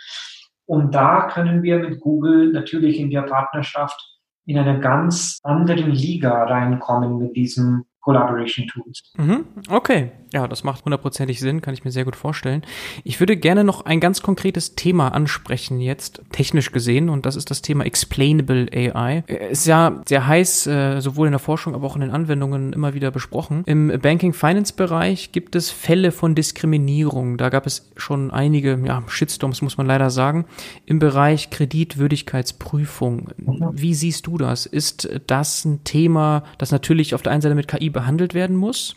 Und 0.64 0.94
da 0.94 1.28
können 1.28 1.62
wir 1.62 1.78
mit 1.78 2.00
Google 2.00 2.52
natürlich 2.52 2.98
in 2.98 3.10
der 3.10 3.22
Partnerschaft 3.22 4.02
in 4.46 4.58
einer 4.58 4.78
ganz 4.78 5.38
anderen 5.42 5.90
Liga 5.90 6.44
reinkommen 6.44 7.18
mit 7.18 7.36
diesem 7.36 7.84
Collaboration 8.00 8.66
Tools. 8.68 9.02
Mhm, 9.16 9.44
okay, 9.68 10.12
ja, 10.32 10.46
das 10.46 10.64
macht 10.64 10.84
hundertprozentig 10.84 11.40
Sinn, 11.40 11.60
kann 11.60 11.74
ich 11.74 11.84
mir 11.84 11.90
sehr 11.90 12.04
gut 12.04 12.16
vorstellen. 12.16 12.62
Ich 13.02 13.18
würde 13.20 13.36
gerne 13.36 13.64
noch 13.64 13.84
ein 13.84 14.00
ganz 14.00 14.22
konkretes 14.22 14.76
Thema 14.76 15.08
ansprechen 15.08 15.80
jetzt, 15.80 16.22
technisch 16.32 16.70
gesehen, 16.70 17.08
und 17.08 17.26
das 17.26 17.36
ist 17.36 17.50
das 17.50 17.60
Thema 17.60 17.84
Explainable 17.84 18.68
AI. 18.72 19.24
Ist 19.50 19.66
ja 19.66 20.02
sehr 20.06 20.26
heiß, 20.26 20.66
äh, 20.68 21.00
sowohl 21.00 21.26
in 21.26 21.32
der 21.32 21.38
Forschung, 21.38 21.74
aber 21.74 21.86
auch 21.86 21.96
in 21.96 22.02
den 22.02 22.10
Anwendungen 22.10 22.72
immer 22.72 22.94
wieder 22.94 23.10
besprochen. 23.10 23.62
Im 23.66 23.88
Banking-Finance-Bereich 23.88 25.32
gibt 25.32 25.56
es 25.56 25.70
Fälle 25.70 26.12
von 26.12 26.34
Diskriminierung. 26.34 27.36
Da 27.36 27.48
gab 27.48 27.66
es 27.66 27.90
schon 27.96 28.30
einige, 28.30 28.80
ja, 28.84 29.02
Shitstorms, 29.08 29.60
muss 29.60 29.76
man 29.76 29.86
leider 29.86 30.10
sagen. 30.10 30.46
Im 30.86 30.98
Bereich 30.98 31.50
Kreditwürdigkeitsprüfung. 31.50 33.28
Mhm. 33.38 33.70
Wie 33.72 33.94
siehst 33.94 34.26
du 34.26 34.38
das? 34.38 34.66
Ist 34.66 35.08
das 35.26 35.64
ein 35.64 35.84
Thema, 35.84 36.44
das 36.58 36.70
natürlich 36.70 37.14
auf 37.14 37.22
der 37.22 37.32
einen 37.32 37.42
Seite 37.42 37.54
mit 37.54 37.68
KI 37.68 37.87
behandelt 37.90 38.34
werden 38.34 38.56
muss, 38.56 38.96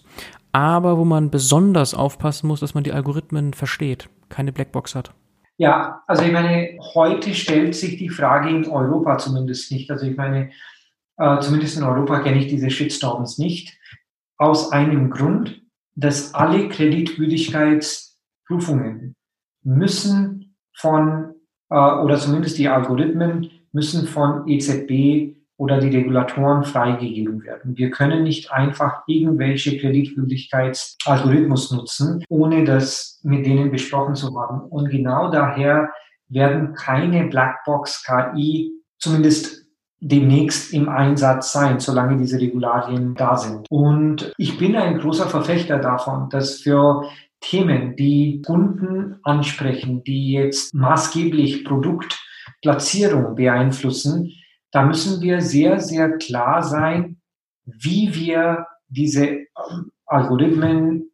aber 0.51 0.97
wo 0.97 1.05
man 1.05 1.29
besonders 1.29 1.93
aufpassen 1.93 2.47
muss, 2.47 2.59
dass 2.59 2.73
man 2.73 2.83
die 2.83 2.91
Algorithmen 2.91 3.53
versteht, 3.53 4.09
keine 4.29 4.51
Blackbox 4.51 4.95
hat. 4.95 5.13
Ja, 5.57 6.01
also 6.07 6.23
ich 6.23 6.31
meine, 6.31 6.79
heute 6.95 7.35
stellt 7.35 7.75
sich 7.75 7.97
die 7.97 8.09
Frage 8.09 8.49
in 8.49 8.67
Europa 8.67 9.19
zumindest 9.19 9.71
nicht. 9.71 9.91
Also 9.91 10.07
ich 10.07 10.17
meine, 10.17 10.49
äh, 11.17 11.39
zumindest 11.39 11.77
in 11.77 11.83
Europa 11.83 12.21
kenne 12.21 12.39
ich 12.39 12.47
diese 12.47 12.71
Shitstorms 12.71 13.37
nicht. 13.37 13.77
Aus 14.37 14.71
einem 14.71 15.11
Grund, 15.11 15.61
dass 15.95 16.33
alle 16.33 16.67
Kreditwürdigkeitsprüfungen 16.67 19.15
müssen 19.63 20.55
von, 20.73 21.35
äh, 21.69 21.75
oder 21.75 22.17
zumindest 22.17 22.57
die 22.57 22.67
Algorithmen 22.67 23.51
müssen 23.71 24.07
von 24.07 24.47
EZB 24.47 25.35
oder 25.61 25.77
die 25.77 25.95
Regulatoren 25.95 26.63
freigegeben 26.63 27.43
werden. 27.43 27.77
Wir 27.77 27.91
können 27.91 28.23
nicht 28.23 28.51
einfach 28.51 29.03
irgendwelche 29.05 29.77
Kreditwürdigkeitsalgorithmus 29.77 31.71
nutzen, 31.71 32.25
ohne 32.29 32.63
das 32.63 33.19
mit 33.21 33.45
denen 33.45 33.69
besprochen 33.69 34.15
zu 34.15 34.35
haben. 34.41 34.61
Und 34.61 34.89
genau 34.89 35.29
daher 35.29 35.91
werden 36.29 36.73
keine 36.73 37.27
Blackbox 37.27 38.03
KI 38.03 38.71
zumindest 38.97 39.67
demnächst 39.99 40.73
im 40.73 40.89
Einsatz 40.89 41.53
sein, 41.53 41.79
solange 41.79 42.17
diese 42.17 42.39
Regularien 42.39 43.13
da 43.13 43.37
sind. 43.37 43.67
Und 43.69 44.33
ich 44.39 44.57
bin 44.57 44.75
ein 44.75 44.97
großer 44.97 45.27
Verfechter 45.27 45.77
davon, 45.77 46.27
dass 46.31 46.61
für 46.61 47.03
Themen, 47.39 47.95
die 47.95 48.41
Kunden 48.43 49.19
ansprechen, 49.21 50.03
die 50.03 50.31
jetzt 50.31 50.73
maßgeblich 50.73 51.65
Produktplatzierung 51.65 53.35
beeinflussen, 53.35 54.33
da 54.71 54.83
müssen 54.83 55.21
wir 55.21 55.41
sehr, 55.41 55.79
sehr 55.79 56.17
klar 56.17 56.63
sein, 56.63 57.17
wie 57.65 58.13
wir 58.15 58.67
diese 58.87 59.25
ähm, 59.27 59.91
Algorithmen 60.05 61.11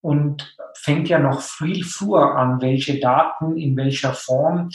und 0.00 0.56
fängt 0.74 1.08
ja 1.08 1.18
noch 1.18 1.40
viel 1.40 1.84
früher 1.84 2.36
an, 2.36 2.60
welche 2.60 3.00
Daten 3.00 3.56
in 3.56 3.76
welcher 3.76 4.12
Form 4.12 4.70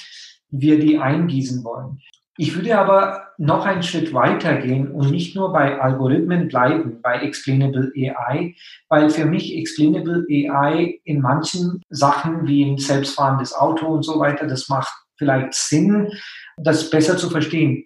wir 0.50 0.80
die 0.80 0.98
eingießen 0.98 1.64
wollen. 1.64 2.00
Ich 2.38 2.56
würde 2.56 2.78
aber 2.78 3.28
noch 3.38 3.66
einen 3.66 3.84
Schritt 3.84 4.14
weiter 4.14 4.56
gehen 4.56 4.92
und 4.92 5.12
nicht 5.12 5.36
nur 5.36 5.54
bei 5.54 5.80
Algorithmen 5.80 6.48
bleiben, 6.48 7.00
bei 7.02 7.20
Explainable 7.20 7.92
AI, 7.96 8.56
weil 8.90 9.10
für 9.10 9.26
mich 9.26 9.56
Explainable 9.58 10.26
AI 10.30 11.00
in 11.04 11.22
manchen 11.22 11.82
Sachen 11.90 12.48
wie 12.48 12.64
ein 12.66 12.78
selbstfahrendes 12.78 13.54
Auto 13.54 13.88
und 13.88 14.04
so 14.04 14.20
weiter, 14.20 14.48
das 14.48 14.70
macht 14.70 14.92
vielleicht 15.18 15.54
Sinn, 15.54 16.12
das 16.58 16.90
besser 16.90 17.16
zu 17.18 17.30
verstehen 17.30 17.86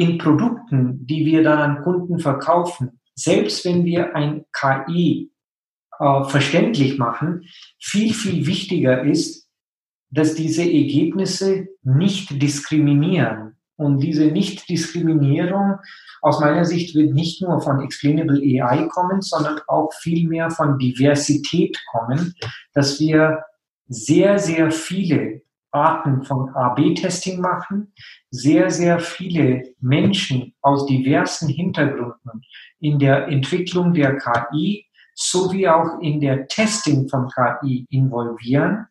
in 0.00 0.16
Produkten, 0.16 1.06
die 1.06 1.26
wir 1.26 1.42
dann 1.42 1.58
an 1.58 1.82
Kunden 1.82 2.20
verkaufen, 2.20 3.00
selbst 3.14 3.66
wenn 3.66 3.84
wir 3.84 4.16
ein 4.16 4.46
KI 4.50 5.30
äh, 5.98 6.24
verständlich 6.24 6.96
machen, 6.96 7.44
viel, 7.78 8.14
viel 8.14 8.46
wichtiger 8.46 9.04
ist, 9.04 9.46
dass 10.08 10.34
diese 10.34 10.62
Ergebnisse 10.62 11.66
nicht 11.82 12.40
diskriminieren. 12.40 13.56
Und 13.76 13.98
diese 13.98 14.26
Nicht-Diskriminierung 14.28 15.76
aus 16.22 16.40
meiner 16.40 16.64
Sicht 16.64 16.94
wird 16.94 17.12
nicht 17.12 17.42
nur 17.42 17.60
von 17.60 17.82
Explainable 17.82 18.40
AI 18.40 18.88
kommen, 18.88 19.20
sondern 19.20 19.60
auch 19.66 19.92
viel 20.00 20.26
mehr 20.26 20.50
von 20.50 20.78
Diversität 20.78 21.78
kommen, 21.92 22.34
dass 22.72 22.98
wir 23.00 23.44
sehr, 23.86 24.38
sehr 24.38 24.70
viele 24.70 25.42
Arten 25.72 26.22
von 26.24 26.50
AB-Testing 26.54 27.40
machen, 27.40 27.92
sehr, 28.30 28.70
sehr 28.70 28.98
viele 29.00 29.74
Menschen 29.80 30.54
aus 30.60 30.86
diversen 30.86 31.48
Hintergründen 31.48 32.42
in 32.80 32.98
der 32.98 33.28
Entwicklung 33.28 33.94
der 33.94 34.16
KI 34.16 34.86
sowie 35.14 35.68
auch 35.68 36.00
in 36.00 36.20
der 36.20 36.48
Testing 36.48 37.08
von 37.08 37.28
KI 37.28 37.86
involvieren, 37.90 38.86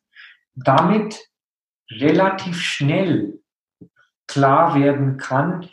damit 0.56 1.20
relativ 1.92 2.62
schnell 2.62 3.40
klar 4.28 4.80
werden 4.80 5.18
kann, 5.18 5.68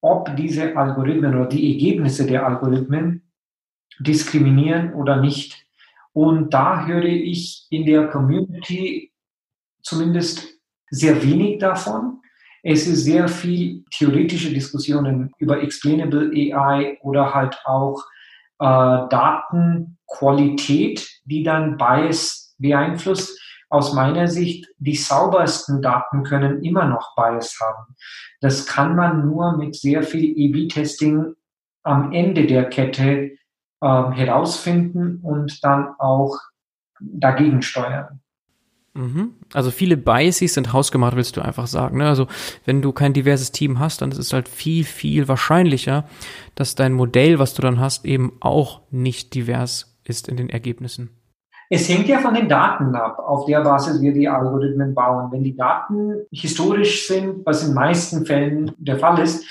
ob 0.00 0.34
diese 0.36 0.76
Algorithmen 0.76 1.34
oder 1.34 1.46
die 1.46 1.74
Ergebnisse 1.74 2.26
der 2.26 2.46
Algorithmen 2.46 3.30
diskriminieren 3.98 4.94
oder 4.94 5.16
nicht. 5.16 5.66
Und 6.12 6.54
da 6.54 6.86
höre 6.86 7.04
ich 7.04 7.66
in 7.70 7.84
der 7.84 8.08
Community 8.08 9.07
zumindest 9.88 10.46
sehr 10.90 11.22
wenig 11.22 11.58
davon. 11.58 12.20
Es 12.62 12.86
ist 12.86 13.04
sehr 13.04 13.28
viel 13.28 13.84
theoretische 13.96 14.50
Diskussionen 14.50 15.32
über 15.38 15.62
Explainable 15.62 16.30
AI 16.32 16.98
oder 17.02 17.34
halt 17.34 17.58
auch 17.64 18.02
äh, 18.58 19.08
Datenqualität, 19.08 21.08
die 21.24 21.42
dann 21.42 21.76
Bias 21.76 22.54
beeinflusst. 22.58 23.40
Aus 23.70 23.92
meiner 23.92 24.28
Sicht, 24.28 24.66
die 24.78 24.96
saubersten 24.96 25.82
Daten 25.82 26.22
können 26.22 26.64
immer 26.64 26.86
noch 26.86 27.14
Bias 27.14 27.58
haben. 27.60 27.94
Das 28.40 28.66
kann 28.66 28.96
man 28.96 29.26
nur 29.26 29.56
mit 29.56 29.76
sehr 29.76 30.02
viel 30.02 30.34
EB-Testing 30.36 31.34
am 31.82 32.12
Ende 32.12 32.46
der 32.46 32.68
Kette 32.68 33.32
äh, 33.80 33.80
herausfinden 33.80 35.20
und 35.22 35.62
dann 35.62 35.94
auch 35.98 36.36
dagegen 37.00 37.62
steuern. 37.62 38.20
Mhm. 38.98 39.34
Also 39.52 39.70
viele 39.70 39.96
Biases 39.96 40.54
sind 40.54 40.72
hausgemacht, 40.72 41.14
willst 41.14 41.36
du 41.36 41.40
einfach 41.40 41.68
sagen. 41.68 41.98
Ne? 41.98 42.08
Also 42.08 42.26
wenn 42.64 42.82
du 42.82 42.92
kein 42.92 43.12
diverses 43.12 43.52
Team 43.52 43.78
hast, 43.78 44.02
dann 44.02 44.10
ist 44.10 44.18
es 44.18 44.32
halt 44.32 44.48
viel, 44.48 44.82
viel 44.82 45.28
wahrscheinlicher, 45.28 46.04
dass 46.56 46.74
dein 46.74 46.94
Modell, 46.94 47.38
was 47.38 47.54
du 47.54 47.62
dann 47.62 47.78
hast, 47.78 48.04
eben 48.04 48.32
auch 48.40 48.80
nicht 48.90 49.34
divers 49.34 49.96
ist 50.02 50.26
in 50.26 50.36
den 50.36 50.50
Ergebnissen. 50.50 51.10
Es 51.70 51.88
hängt 51.88 52.08
ja 52.08 52.18
von 52.18 52.34
den 52.34 52.48
Daten 52.48 52.94
ab, 52.96 53.18
auf 53.18 53.44
der 53.44 53.60
Basis 53.60 54.00
wir 54.00 54.12
die 54.12 54.26
Algorithmen 54.26 54.94
bauen. 54.94 55.30
Wenn 55.30 55.44
die 55.44 55.54
Daten 55.54 56.14
historisch 56.32 57.06
sind, 57.06 57.46
was 57.46 57.68
in 57.68 57.74
meisten 57.74 58.26
Fällen 58.26 58.72
der 58.78 58.98
Fall 58.98 59.20
ist, 59.20 59.44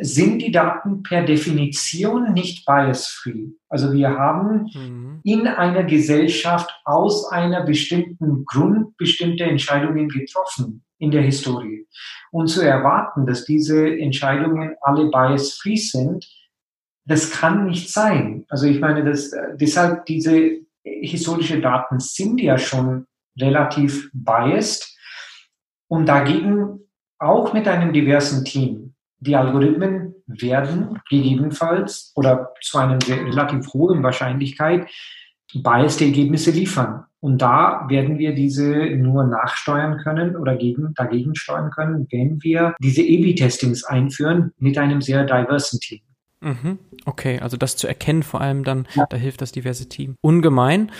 sind 0.00 0.42
die 0.42 0.50
Daten 0.50 1.02
per 1.02 1.22
Definition 1.24 2.32
nicht 2.32 2.66
bias-free. 2.66 3.50
Also 3.68 3.92
wir 3.92 4.10
haben 4.10 4.70
mhm. 4.74 5.20
in 5.22 5.46
einer 5.46 5.84
Gesellschaft 5.84 6.70
aus 6.84 7.30
einer 7.30 7.64
bestimmten 7.64 8.44
Grund 8.44 8.96
bestimmte 8.96 9.44
Entscheidungen 9.44 10.08
getroffen 10.08 10.84
in 10.98 11.10
der 11.10 11.22
Historie. 11.22 11.86
Und 12.32 12.48
zu 12.48 12.62
erwarten, 12.62 13.26
dass 13.26 13.44
diese 13.44 13.88
Entscheidungen 13.88 14.74
alle 14.80 15.10
bias-free 15.10 15.76
sind, 15.76 16.26
das 17.04 17.30
kann 17.30 17.66
nicht 17.66 17.92
sein. 17.92 18.44
Also 18.48 18.66
ich 18.66 18.80
meine, 18.80 19.04
dass 19.04 19.30
deshalb 19.54 20.06
diese 20.06 20.58
historische 20.82 21.60
Daten 21.60 22.00
sind 22.00 22.40
ja 22.40 22.58
schon 22.58 23.06
relativ 23.38 24.10
biased 24.12 24.96
und 25.88 26.06
dagegen 26.06 26.80
auch 27.18 27.52
mit 27.52 27.68
einem 27.68 27.92
diversen 27.92 28.44
Team 28.44 28.95
die 29.18 29.36
Algorithmen 29.36 30.14
werden 30.26 31.00
gegebenenfalls 31.08 32.12
oder 32.14 32.52
zu 32.62 32.78
einer 32.78 32.98
relativ 33.08 33.72
hohen 33.72 34.02
Wahrscheinlichkeit 34.02 34.88
biased 35.54 36.02
Ergebnisse 36.02 36.50
liefern. 36.50 37.04
Und 37.20 37.38
da 37.42 37.86
werden 37.88 38.18
wir 38.18 38.34
diese 38.34 38.72
nur 38.96 39.24
nachsteuern 39.24 39.98
können 39.98 40.36
oder 40.36 40.56
gegen, 40.56 40.92
dagegen 40.94 41.34
steuern 41.34 41.70
können, 41.70 42.06
wenn 42.10 42.42
wir 42.42 42.74
diese 42.80 43.02
A-B-Testings 43.02 43.84
einführen 43.84 44.52
mit 44.58 44.78
einem 44.78 45.00
sehr 45.00 45.24
diversen 45.24 45.80
Team. 45.80 46.00
Mhm. 46.40 46.78
Okay, 47.04 47.40
also 47.40 47.56
das 47.56 47.76
zu 47.76 47.88
erkennen 47.88 48.22
vor 48.22 48.40
allem 48.40 48.62
dann, 48.62 48.86
ja. 48.94 49.06
da 49.08 49.16
hilft 49.16 49.40
das 49.40 49.52
diverse 49.52 49.88
Team. 49.88 50.16
Ungemein. 50.20 50.92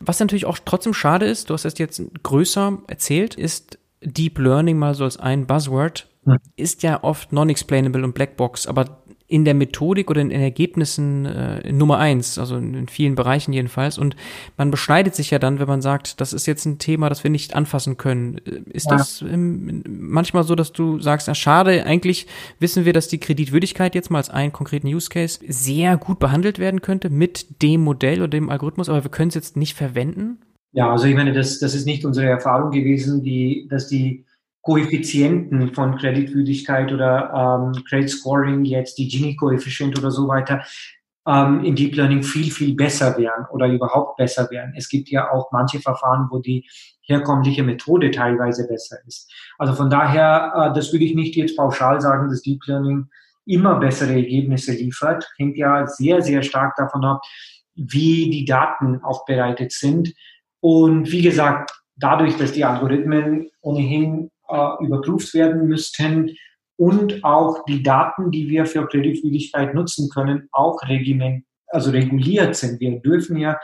Was 0.00 0.18
natürlich 0.18 0.46
auch 0.46 0.58
trotzdem 0.64 0.92
schade 0.92 1.26
ist, 1.26 1.48
du 1.48 1.54
hast 1.54 1.64
es 1.64 1.78
jetzt 1.78 2.02
größer 2.22 2.78
erzählt, 2.86 3.34
ist 3.34 3.78
Deep 4.02 4.38
Learning 4.38 4.78
mal 4.78 4.94
so 4.94 5.04
als 5.04 5.18
ein 5.18 5.46
Buzzword. 5.46 6.09
Ist 6.56 6.82
ja 6.82 7.02
oft 7.02 7.32
non-explainable 7.32 8.04
und 8.04 8.14
Blackbox, 8.14 8.66
aber 8.66 9.00
in 9.30 9.44
der 9.44 9.54
Methodik 9.54 10.10
oder 10.10 10.20
in 10.20 10.30
den 10.30 10.40
Ergebnissen 10.40 11.24
äh, 11.24 11.72
Nummer 11.72 11.98
eins, 11.98 12.36
also 12.36 12.56
in, 12.56 12.74
in, 12.74 12.88
vielen 12.88 13.14
Bereichen 13.14 13.52
jedenfalls. 13.52 13.96
Und 13.96 14.16
man 14.56 14.72
beschneidet 14.72 15.14
sich 15.14 15.30
ja 15.30 15.38
dann, 15.38 15.60
wenn 15.60 15.68
man 15.68 15.80
sagt, 15.80 16.20
das 16.20 16.32
ist 16.32 16.46
jetzt 16.46 16.66
ein 16.66 16.78
Thema, 16.78 17.08
das 17.08 17.22
wir 17.22 17.30
nicht 17.30 17.54
anfassen 17.54 17.96
können. 17.96 18.38
Äh, 18.38 18.62
ist 18.72 18.90
ja. 18.90 18.96
das 18.96 19.22
ähm, 19.22 19.84
manchmal 19.88 20.42
so, 20.42 20.56
dass 20.56 20.72
du 20.72 20.98
sagst, 20.98 21.28
na 21.28 21.34
schade, 21.36 21.86
eigentlich 21.86 22.26
wissen 22.58 22.84
wir, 22.84 22.92
dass 22.92 23.06
die 23.06 23.20
Kreditwürdigkeit 23.20 23.94
jetzt 23.94 24.10
mal 24.10 24.18
als 24.18 24.30
einen 24.30 24.52
konkreten 24.52 24.88
Use 24.88 25.08
Case 25.08 25.38
sehr 25.46 25.96
gut 25.96 26.18
behandelt 26.18 26.58
werden 26.58 26.82
könnte 26.82 27.08
mit 27.08 27.62
dem 27.62 27.82
Modell 27.82 28.18
oder 28.18 28.28
dem 28.28 28.50
Algorithmus, 28.50 28.88
aber 28.88 29.04
wir 29.04 29.12
können 29.12 29.28
es 29.28 29.36
jetzt 29.36 29.56
nicht 29.56 29.76
verwenden? 29.76 30.38
Ja, 30.72 30.90
also 30.90 31.06
ich 31.06 31.14
meine, 31.14 31.32
das, 31.32 31.60
das 31.60 31.74
ist 31.76 31.86
nicht 31.86 32.04
unsere 32.04 32.26
Erfahrung 32.26 32.72
gewesen, 32.72 33.22
die, 33.22 33.68
dass 33.70 33.86
die 33.86 34.24
Koeffizienten 34.62 35.74
von 35.74 35.96
Kreditwürdigkeit 35.96 36.92
oder 36.92 37.32
ähm, 37.74 37.84
Credit 37.84 38.10
Scoring, 38.10 38.64
jetzt 38.64 38.98
die 38.98 39.08
Gini-Koeffizient 39.08 39.98
oder 39.98 40.10
so 40.10 40.28
weiter, 40.28 40.62
ähm, 41.26 41.64
in 41.64 41.74
Deep 41.74 41.96
Learning 41.96 42.22
viel, 42.22 42.50
viel 42.50 42.74
besser 42.74 43.16
wären 43.16 43.46
oder 43.52 43.66
überhaupt 43.66 44.16
besser 44.16 44.48
wären. 44.50 44.74
Es 44.76 44.88
gibt 44.88 45.08
ja 45.10 45.30
auch 45.30 45.50
manche 45.52 45.80
Verfahren, 45.80 46.28
wo 46.30 46.38
die 46.38 46.66
herkömmliche 47.02 47.62
Methode 47.62 48.10
teilweise 48.10 48.66
besser 48.66 48.98
ist. 49.06 49.30
Also 49.58 49.74
von 49.74 49.90
daher, 49.90 50.52
äh, 50.54 50.74
das 50.74 50.92
würde 50.92 51.04
ich 51.04 51.14
nicht 51.14 51.36
jetzt 51.36 51.56
pauschal 51.56 52.00
sagen, 52.00 52.28
dass 52.28 52.42
Deep 52.42 52.66
Learning 52.66 53.08
immer 53.46 53.78
bessere 53.78 54.14
Ergebnisse 54.14 54.72
liefert. 54.72 55.28
Hängt 55.36 55.56
ja 55.56 55.86
sehr, 55.86 56.22
sehr 56.22 56.42
stark 56.42 56.76
davon 56.76 57.04
ab, 57.04 57.22
wie 57.74 58.30
die 58.30 58.44
Daten 58.44 59.02
aufbereitet 59.02 59.72
sind. 59.72 60.12
Und 60.60 61.10
wie 61.10 61.22
gesagt, 61.22 61.72
dadurch, 61.96 62.36
dass 62.36 62.52
die 62.52 62.64
Algorithmen 62.64 63.48
ohnehin 63.60 64.30
äh, 64.50 64.84
überprüft 64.84 65.32
werden 65.34 65.66
müssten 65.66 66.36
und 66.76 67.24
auch 67.24 67.64
die 67.66 67.82
Daten, 67.82 68.30
die 68.30 68.48
wir 68.48 68.64
für 68.66 68.86
Kreditwürdigkeit 68.86 69.74
nutzen 69.74 70.08
können, 70.08 70.48
auch 70.50 70.80
regiment, 70.88 71.44
also 71.66 71.90
reguliert 71.90 72.56
sind. 72.56 72.80
Wir 72.80 73.00
dürfen 73.00 73.36
ja 73.36 73.58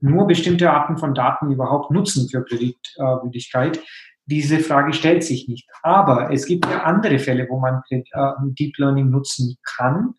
nur 0.00 0.26
bestimmte 0.26 0.70
Arten 0.70 0.96
von 0.96 1.14
Daten 1.14 1.50
überhaupt 1.50 1.90
nutzen 1.90 2.28
für 2.28 2.44
Kreditwürdigkeit. 2.44 3.80
Diese 4.26 4.60
Frage 4.60 4.92
stellt 4.92 5.24
sich 5.24 5.48
nicht. 5.48 5.68
Aber 5.82 6.32
es 6.32 6.46
gibt 6.46 6.66
ja 6.66 6.84
andere 6.84 7.18
Fälle, 7.18 7.46
wo 7.48 7.58
man 7.58 7.82
äh, 7.90 8.02
Deep 8.58 8.78
Learning 8.78 9.10
nutzen 9.10 9.56
kann. 9.64 10.14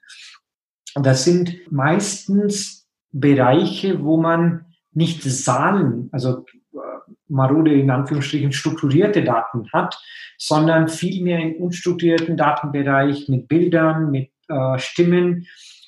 Das 0.95 1.23
sind 1.23 1.71
meistens 1.71 2.87
Bereiche, 3.11 4.03
wo 4.03 4.17
man 4.17 4.65
nicht 4.91 5.23
Zahlen, 5.23 6.09
also 6.11 6.45
marode 7.33 7.73
in 7.73 7.89
Anführungsstrichen 7.89 8.51
strukturierte 8.51 9.23
Daten 9.23 9.69
hat, 9.73 9.99
sondern 10.37 10.87
vielmehr 10.87 11.39
im 11.39 11.55
unstrukturierten 11.55 12.37
Datenbereich 12.37 13.27
mit 13.27 13.47
Bildern, 13.47 14.11
mit 14.11 14.29
äh, 14.47 14.77
Stimmen. 14.77 15.47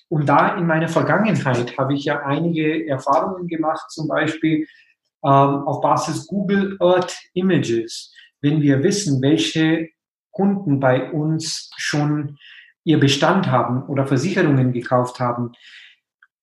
Und 0.10 0.28
da 0.28 0.58
in 0.58 0.68
meiner 0.68 0.88
Vergangenheit 0.88 1.78
habe 1.78 1.94
ich 1.94 2.06
ja 2.06 2.20
einige 2.24 2.88
Erfahrungen 2.88 3.48
gemacht, 3.48 3.92
zum 3.92 4.08
Beispiel 4.08 4.68
ähm, 5.24 5.68
auf 5.68 5.82
Basis 5.82 6.28
Google 6.28 6.78
Earth 6.80 7.16
Images. 7.34 8.14
Wenn 8.42 8.62
wir 8.62 8.84
wissen, 8.84 9.22
welche 9.22 9.90
Kunden 10.32 10.80
bei 10.80 11.12
uns 11.12 11.72
schon 11.78 12.38
ihr 12.84 13.00
Bestand 13.00 13.50
haben 13.50 13.84
oder 13.84 14.06
Versicherungen 14.06 14.74
gekauft 14.74 15.20
haben, 15.20 15.54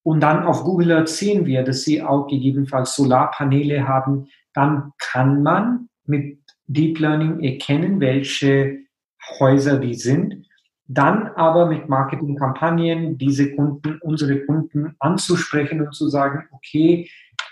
und 0.05 0.21
dann 0.21 0.45
auf 0.45 0.65
Google 0.65 0.93
Earth 0.93 1.09
sehen 1.09 1.47
wir, 1.47 1.63
dass 1.63 1.83
sie 1.83 2.03
auch 2.03 2.27
gegebenenfalls 2.27 2.97
Solarpaneele 2.97 3.87
haben, 3.87 4.29
dann 4.55 4.93
kann 4.99 5.43
man 5.43 5.89
mit 6.05 6.39
Deep 6.67 6.99
Learning 6.99 7.41
erkennen, 7.41 8.01
welche 8.01 8.79
Häuser 9.39 9.79
die 9.79 9.95
sind, 9.95 10.47
dann 10.87 11.29
aber 11.29 11.67
mit 11.67 11.89
Marketingkampagnen 11.89 13.17
diese 13.19 13.55
Kunden, 13.55 13.99
unsere 14.03 14.45
Kunden 14.45 14.95
anzusprechen 14.99 15.81
und 15.81 15.95
zu 15.95 16.09
sagen, 16.09 16.49
okay, 16.53 17.09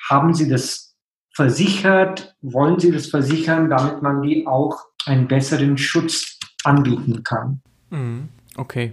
haben 0.09 0.35
Sie 0.35 0.49
das 0.49 0.95
versichert, 1.35 2.37
wollen 2.43 2.79
Sie 2.79 2.91
das 2.91 3.07
versichern, 3.07 3.71
damit 3.71 4.03
man 4.03 4.23
die 4.23 4.47
auch 4.47 4.79
einen 5.07 5.29
besseren 5.29 5.79
Schutz 5.79 6.39
anbieten 6.65 7.23
kann. 7.23 7.63
Mhm. 7.91 8.29
Okay. 8.61 8.93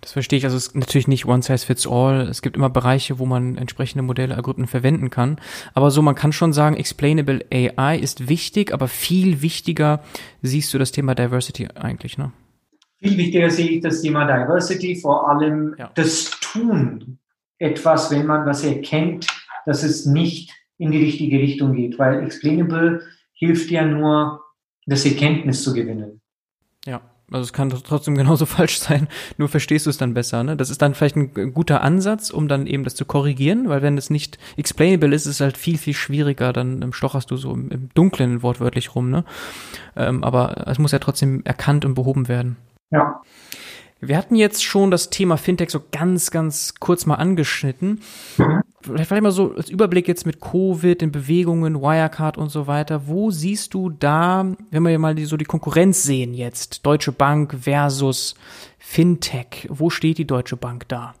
Das 0.00 0.12
verstehe 0.12 0.38
ich. 0.38 0.44
Also 0.46 0.56
es 0.56 0.68
ist 0.68 0.74
natürlich 0.74 1.06
nicht 1.06 1.26
one 1.26 1.42
size 1.42 1.66
fits 1.66 1.86
all. 1.86 2.22
Es 2.22 2.40
gibt 2.40 2.56
immer 2.56 2.70
Bereiche, 2.70 3.18
wo 3.18 3.26
man 3.26 3.58
entsprechende 3.58 4.02
Modelle, 4.02 4.34
Algorithmen 4.34 4.66
verwenden 4.66 5.10
kann. 5.10 5.36
Aber 5.74 5.90
so, 5.90 6.00
man 6.00 6.14
kann 6.14 6.32
schon 6.32 6.54
sagen, 6.54 6.76
explainable 6.76 7.44
AI 7.52 7.98
ist 7.98 8.28
wichtig, 8.28 8.72
aber 8.72 8.88
viel 8.88 9.42
wichtiger 9.42 10.02
siehst 10.40 10.72
du 10.72 10.78
das 10.78 10.92
Thema 10.92 11.14
Diversity 11.14 11.68
eigentlich, 11.74 12.16
ne? 12.16 12.32
Viel 13.00 13.18
wichtiger 13.18 13.50
sehe 13.50 13.68
ich 13.68 13.80
das 13.82 14.00
Thema 14.00 14.24
Diversity, 14.24 14.96
vor 14.96 15.28
allem 15.28 15.74
ja. 15.78 15.90
das 15.94 16.30
Tun. 16.40 17.18
Etwas, 17.58 18.10
wenn 18.10 18.26
man 18.26 18.46
was 18.46 18.64
erkennt, 18.64 19.26
dass 19.66 19.82
es 19.82 20.06
nicht 20.06 20.52
in 20.78 20.90
die 20.90 21.02
richtige 21.02 21.38
Richtung 21.38 21.74
geht, 21.74 21.98
weil 21.98 22.24
explainable 22.24 23.02
hilft 23.34 23.70
ja 23.70 23.84
nur, 23.84 24.40
das 24.86 25.04
Erkenntnis 25.04 25.62
zu 25.62 25.74
gewinnen. 25.74 26.21
Also 27.30 27.44
es 27.44 27.52
kann 27.52 27.70
trotzdem 27.70 28.14
genauso 28.16 28.46
falsch 28.46 28.78
sein, 28.78 29.08
nur 29.38 29.48
verstehst 29.48 29.86
du 29.86 29.90
es 29.90 29.98
dann 29.98 30.14
besser. 30.14 30.42
Ne? 30.44 30.56
Das 30.56 30.70
ist 30.70 30.82
dann 30.82 30.94
vielleicht 30.94 31.16
ein 31.16 31.54
guter 31.54 31.82
Ansatz, 31.82 32.30
um 32.30 32.48
dann 32.48 32.66
eben 32.66 32.84
das 32.84 32.94
zu 32.94 33.04
korrigieren, 33.04 33.68
weil 33.68 33.82
wenn 33.82 33.96
es 33.96 34.10
nicht 34.10 34.38
explainable 34.56 35.14
ist, 35.14 35.26
ist 35.26 35.36
es 35.36 35.40
halt 35.40 35.56
viel, 35.56 35.78
viel 35.78 35.94
schwieriger, 35.94 36.52
dann 36.52 36.92
stocherst 36.92 37.30
du 37.30 37.36
so 37.36 37.52
im, 37.52 37.70
im 37.70 37.88
Dunklen 37.94 38.42
wortwörtlich 38.42 38.94
rum. 38.94 39.10
Ne? 39.10 39.24
Ähm, 39.96 40.24
aber 40.24 40.66
es 40.66 40.78
muss 40.78 40.92
ja 40.92 40.98
trotzdem 40.98 41.42
erkannt 41.44 41.84
und 41.84 41.94
behoben 41.94 42.28
werden. 42.28 42.56
Ja. 42.90 43.22
Wir 44.02 44.16
hatten 44.16 44.36
jetzt 44.36 44.64
schon 44.64 44.90
das 44.90 45.10
Thema 45.10 45.36
Fintech 45.36 45.70
so 45.70 45.80
ganz, 45.90 46.30
ganz 46.30 46.74
kurz 46.80 47.06
mal 47.06 47.14
angeschnitten. 47.14 48.00
Mhm 48.36 48.62
vielleicht 48.82 49.10
mal 49.10 49.30
so 49.30 49.54
als 49.54 49.70
Überblick 49.70 50.08
jetzt 50.08 50.26
mit 50.26 50.40
Covid, 50.40 51.00
den 51.00 51.12
Bewegungen, 51.12 51.80
Wirecard 51.80 52.38
und 52.38 52.50
so 52.50 52.66
weiter. 52.66 53.06
Wo 53.06 53.30
siehst 53.30 53.74
du 53.74 53.90
da, 53.90 54.46
wenn 54.70 54.82
wir 54.82 54.98
mal 54.98 55.14
die, 55.14 55.24
so 55.24 55.36
die 55.36 55.44
Konkurrenz 55.44 56.02
sehen 56.02 56.34
jetzt, 56.34 56.84
Deutsche 56.84 57.12
Bank 57.12 57.54
versus 57.60 58.34
Fintech, 58.78 59.68
wo 59.68 59.90
steht 59.90 60.18
die 60.18 60.26
Deutsche 60.26 60.56
Bank 60.56 60.88
da? 60.88 61.14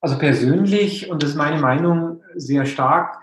Also 0.00 0.18
persönlich, 0.18 1.10
und 1.10 1.22
das 1.22 1.30
ist 1.30 1.36
meine 1.36 1.60
Meinung 1.60 2.20
sehr 2.36 2.66
stark, 2.66 3.18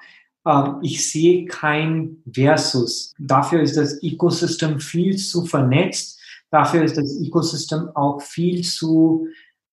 ähm, 0.45 0.77
ich 0.81 1.09
sehe 1.09 1.45
kein 1.45 2.17
Versus. 2.33 3.13
Dafür 3.17 3.61
ist 3.61 3.77
das 3.77 4.01
Ecosystem 4.03 4.79
viel 4.79 5.15
zu 5.15 5.45
vernetzt. 5.45 6.19
Dafür 6.51 6.83
ist 6.83 6.97
das 6.97 7.19
Ecosystem 7.21 7.89
auch 7.95 8.21
viel 8.21 8.63
zu 8.63 9.27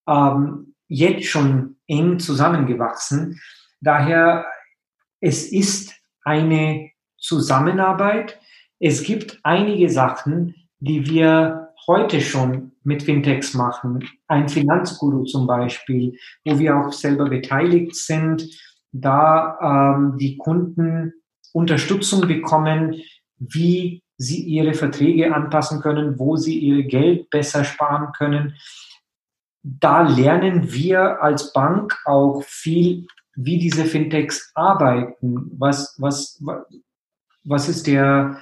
ähm, 0.09 0.75
jetzt 0.89 1.27
schon 1.27 1.77
eng 1.87 2.19
zusammengewachsen 2.19 3.41
Daher, 3.83 4.47
es 5.21 5.51
ist 5.51 5.93
eine 6.23 6.91
Zusammenarbeit. 7.19 8.39
Es 8.79 9.03
gibt 9.03 9.41
einige 9.43 9.91
Sachen, 9.91 10.55
die 10.79 11.05
wir 11.11 11.71
heute 11.89 12.21
schon 12.21 12.73
mit 12.85 13.03
Fintechs 13.03 13.55
machen. 13.55 14.09
Ein 14.29 14.49
Finanzguru 14.49 15.25
zum 15.25 15.49
Beispiel, 15.49 16.17
wo 16.45 16.61
wir 16.61 16.77
auch 16.77 16.93
selber 16.93 17.29
beteiligt 17.29 17.97
sind, 17.97 18.49
da 18.93 19.97
ähm, 19.97 20.17
die 20.19 20.37
Kunden 20.37 21.13
Unterstützung 21.53 22.21
bekommen, 22.29 23.03
wie 23.39 24.02
sie 24.23 24.43
ihre 24.43 24.75
Verträge 24.75 25.35
anpassen 25.35 25.81
können, 25.81 26.19
wo 26.19 26.37
sie 26.37 26.59
ihr 26.59 26.85
Geld 26.85 27.29
besser 27.31 27.65
sparen 27.65 28.13
können. 28.13 28.57
Da 29.63 30.03
lernen 30.03 30.73
wir 30.73 31.23
als 31.23 31.53
Bank 31.53 31.99
auch 32.05 32.43
viel, 32.45 33.07
wie 33.35 33.59
diese 33.59 33.85
Fintechs 33.85 34.53
arbeiten. 34.55 35.51
Was, 35.59 35.97
was, 35.99 36.43
was 37.45 37.69
ist 37.69 37.87
der 37.87 38.41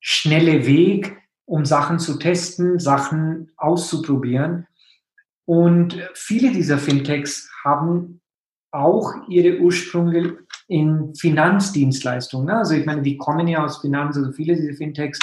schnelle 0.00 0.66
Weg, 0.66 1.16
um 1.44 1.64
Sachen 1.64 1.98
zu 1.98 2.18
testen, 2.18 2.78
Sachen 2.78 3.50
auszuprobieren? 3.56 4.66
Und 5.44 5.98
viele 6.14 6.52
dieser 6.52 6.78
Fintechs 6.78 7.50
haben 7.64 8.20
auch 8.70 9.14
ihre 9.28 9.58
Ursprünge 9.58 10.38
in 10.70 11.12
Finanzdienstleistungen. 11.16 12.46
Ne? 12.46 12.56
Also 12.56 12.74
ich 12.74 12.86
meine, 12.86 13.02
die 13.02 13.16
kommen 13.16 13.48
ja 13.48 13.64
aus 13.64 13.78
Finanz, 13.78 14.16
also 14.16 14.30
viele 14.30 14.54
dieser 14.54 14.74
Fintechs, 14.74 15.18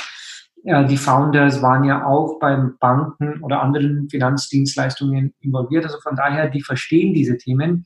äh, 0.65 0.86
die 0.86 0.97
Founders 0.97 1.62
waren 1.62 1.86
ja 1.86 2.05
auch 2.05 2.38
beim 2.39 2.77
Banken 2.79 3.41
oder 3.41 3.62
anderen 3.62 4.10
Finanzdienstleistungen 4.10 5.33
involviert. 5.39 5.86
Also 5.86 5.99
von 6.01 6.17
daher, 6.17 6.49
die 6.49 6.62
verstehen 6.62 7.13
diese 7.13 7.38
Themen. 7.38 7.86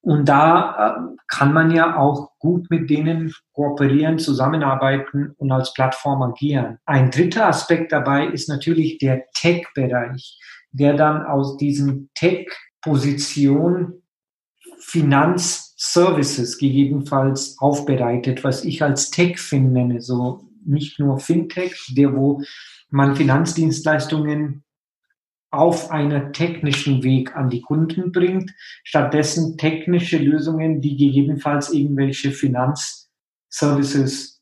Und 0.00 0.26
da 0.26 0.96
äh, 0.96 1.16
kann 1.28 1.52
man 1.52 1.70
ja 1.70 1.98
auch 1.98 2.30
gut 2.38 2.70
mit 2.70 2.88
denen 2.88 3.34
kooperieren, 3.52 4.18
zusammenarbeiten 4.18 5.34
und 5.36 5.52
als 5.52 5.74
Plattform 5.74 6.22
agieren. 6.22 6.78
Ein 6.86 7.10
dritter 7.10 7.46
Aspekt 7.46 7.92
dabei 7.92 8.26
ist 8.26 8.48
natürlich 8.48 8.96
der 8.96 9.24
Tech-Bereich, 9.34 10.40
der 10.70 10.94
dann 10.94 11.26
aus 11.26 11.58
diesen 11.58 12.10
Tech-Position 12.14 14.02
Finanzservices 15.82 16.58
gegebenenfalls 16.58 17.56
aufbereitet, 17.58 18.44
was 18.44 18.64
ich 18.64 18.84
als 18.84 19.10
Tech-Fin 19.10 19.72
nenne, 19.72 20.00
so 20.00 20.48
nicht 20.64 21.00
nur 21.00 21.18
Fintech, 21.18 21.74
der 21.96 22.14
wo 22.14 22.40
man 22.90 23.16
Finanzdienstleistungen 23.16 24.62
auf 25.50 25.90
einer 25.90 26.30
technischen 26.30 27.02
Weg 27.02 27.34
an 27.34 27.50
die 27.50 27.62
Kunden 27.62 28.12
bringt, 28.12 28.52
stattdessen 28.84 29.58
technische 29.58 30.18
Lösungen, 30.18 30.80
die 30.80 30.96
gegebenenfalls 30.96 31.72
irgendwelche 31.72 32.30
Finanzservices 32.30 34.40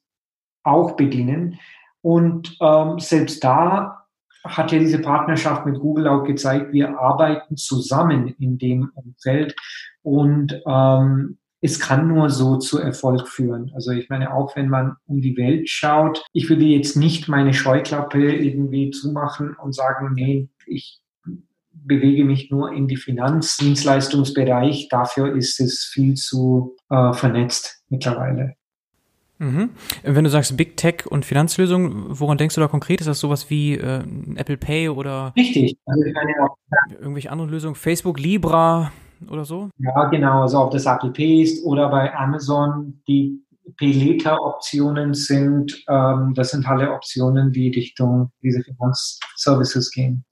auch 0.63 0.93
bedienen. 0.93 1.59
Und 2.03 2.55
ähm, 2.61 2.99
selbst 2.99 3.43
da 3.43 4.01
hat 4.45 4.73
ja 4.73 4.79
diese 4.79 5.01
Partnerschaft 5.01 5.65
mit 5.67 5.81
Google 5.81 6.07
auch 6.07 6.25
gezeigt, 6.25 6.73
wir 6.73 6.99
arbeiten 6.99 7.57
zusammen 7.57 8.35
in 8.39 8.59
dem 8.59 8.91
Umfeld 8.95 9.57
und 10.03 10.61
ähm, 10.67 11.39
es 11.63 11.79
kann 11.79 12.09
nur 12.09 12.31
so 12.31 12.57
zu 12.57 12.79
Erfolg 12.79 13.29
führen. 13.29 13.71
Also 13.75 13.91
ich 13.93 14.09
meine, 14.09 14.33
auch 14.33 14.57
wenn 14.57 14.69
man 14.69 14.97
um 15.07 15.21
die 15.21 15.37
Welt 15.37 15.69
schaut, 15.69 16.25
ich 16.33 16.49
würde 16.49 16.65
jetzt 16.65 16.97
nicht 16.97 17.29
meine 17.29 17.53
Scheuklappe 17.53 18.33
irgendwie 18.33 18.91
zumachen 18.91 19.55
und 19.63 19.75
sagen, 19.75 20.15
nee, 20.15 20.49
ich 20.67 21.01
bewege 21.73 22.25
mich 22.25 22.51
nur 22.51 22.73
in 22.73 22.89
die 22.89 22.97
Finanzdienstleistungsbereich. 22.97 24.89
Dafür 24.89 25.35
ist 25.37 25.61
es 25.61 25.85
viel 25.93 26.15
zu 26.15 26.77
äh, 26.89 27.13
vernetzt 27.13 27.83
mittlerweile. 27.89 28.55
Mhm. 29.39 29.71
Wenn 30.03 30.25
du 30.25 30.31
sagst 30.31 30.57
Big 30.57 30.77
Tech 30.77 31.07
und 31.07 31.25
Finanzlösungen, 31.25 32.05
woran 32.09 32.37
denkst 32.37 32.55
du 32.55 32.61
da 32.61 32.69
konkret? 32.69 33.01
Ist 33.01 33.07
das 33.07 33.21
sowas 33.21 33.49
wie 33.49 33.75
äh, 33.75 34.03
Apple 34.37 34.59
Pay 34.59 34.91
oder 34.91 35.33
Richtig. 35.35 35.79
Also 35.87 36.05
ich 36.05 36.13
meine 36.13 36.33
auch, 36.43 36.57
irgendwelche 36.91 37.31
anderen 37.31 37.51
Lösungen? 37.51 37.75
Facebook, 37.75 38.19
Libra 38.19 38.93
oder 39.29 39.45
so? 39.45 39.71
Ja, 39.79 40.05
genau. 40.07 40.43
Also 40.43 40.61
ob 40.61 40.71
das 40.71 40.87
Apple 40.87 41.11
Pay 41.11 41.43
ist 41.43 41.65
oder 41.65 41.89
bei 41.89 42.15
Amazon 42.15 43.01
die 43.09 43.41
Pay-Later-Optionen 43.77 45.15
sind, 45.15 45.85
ähm, 45.89 46.35
das 46.35 46.51
sind 46.51 46.67
alle 46.67 46.93
Optionen, 46.93 47.53
die 47.53 47.71
Richtung 47.71 48.31
diese 48.43 48.63
Finanzservices 48.63 49.91
gehen. 49.91 50.25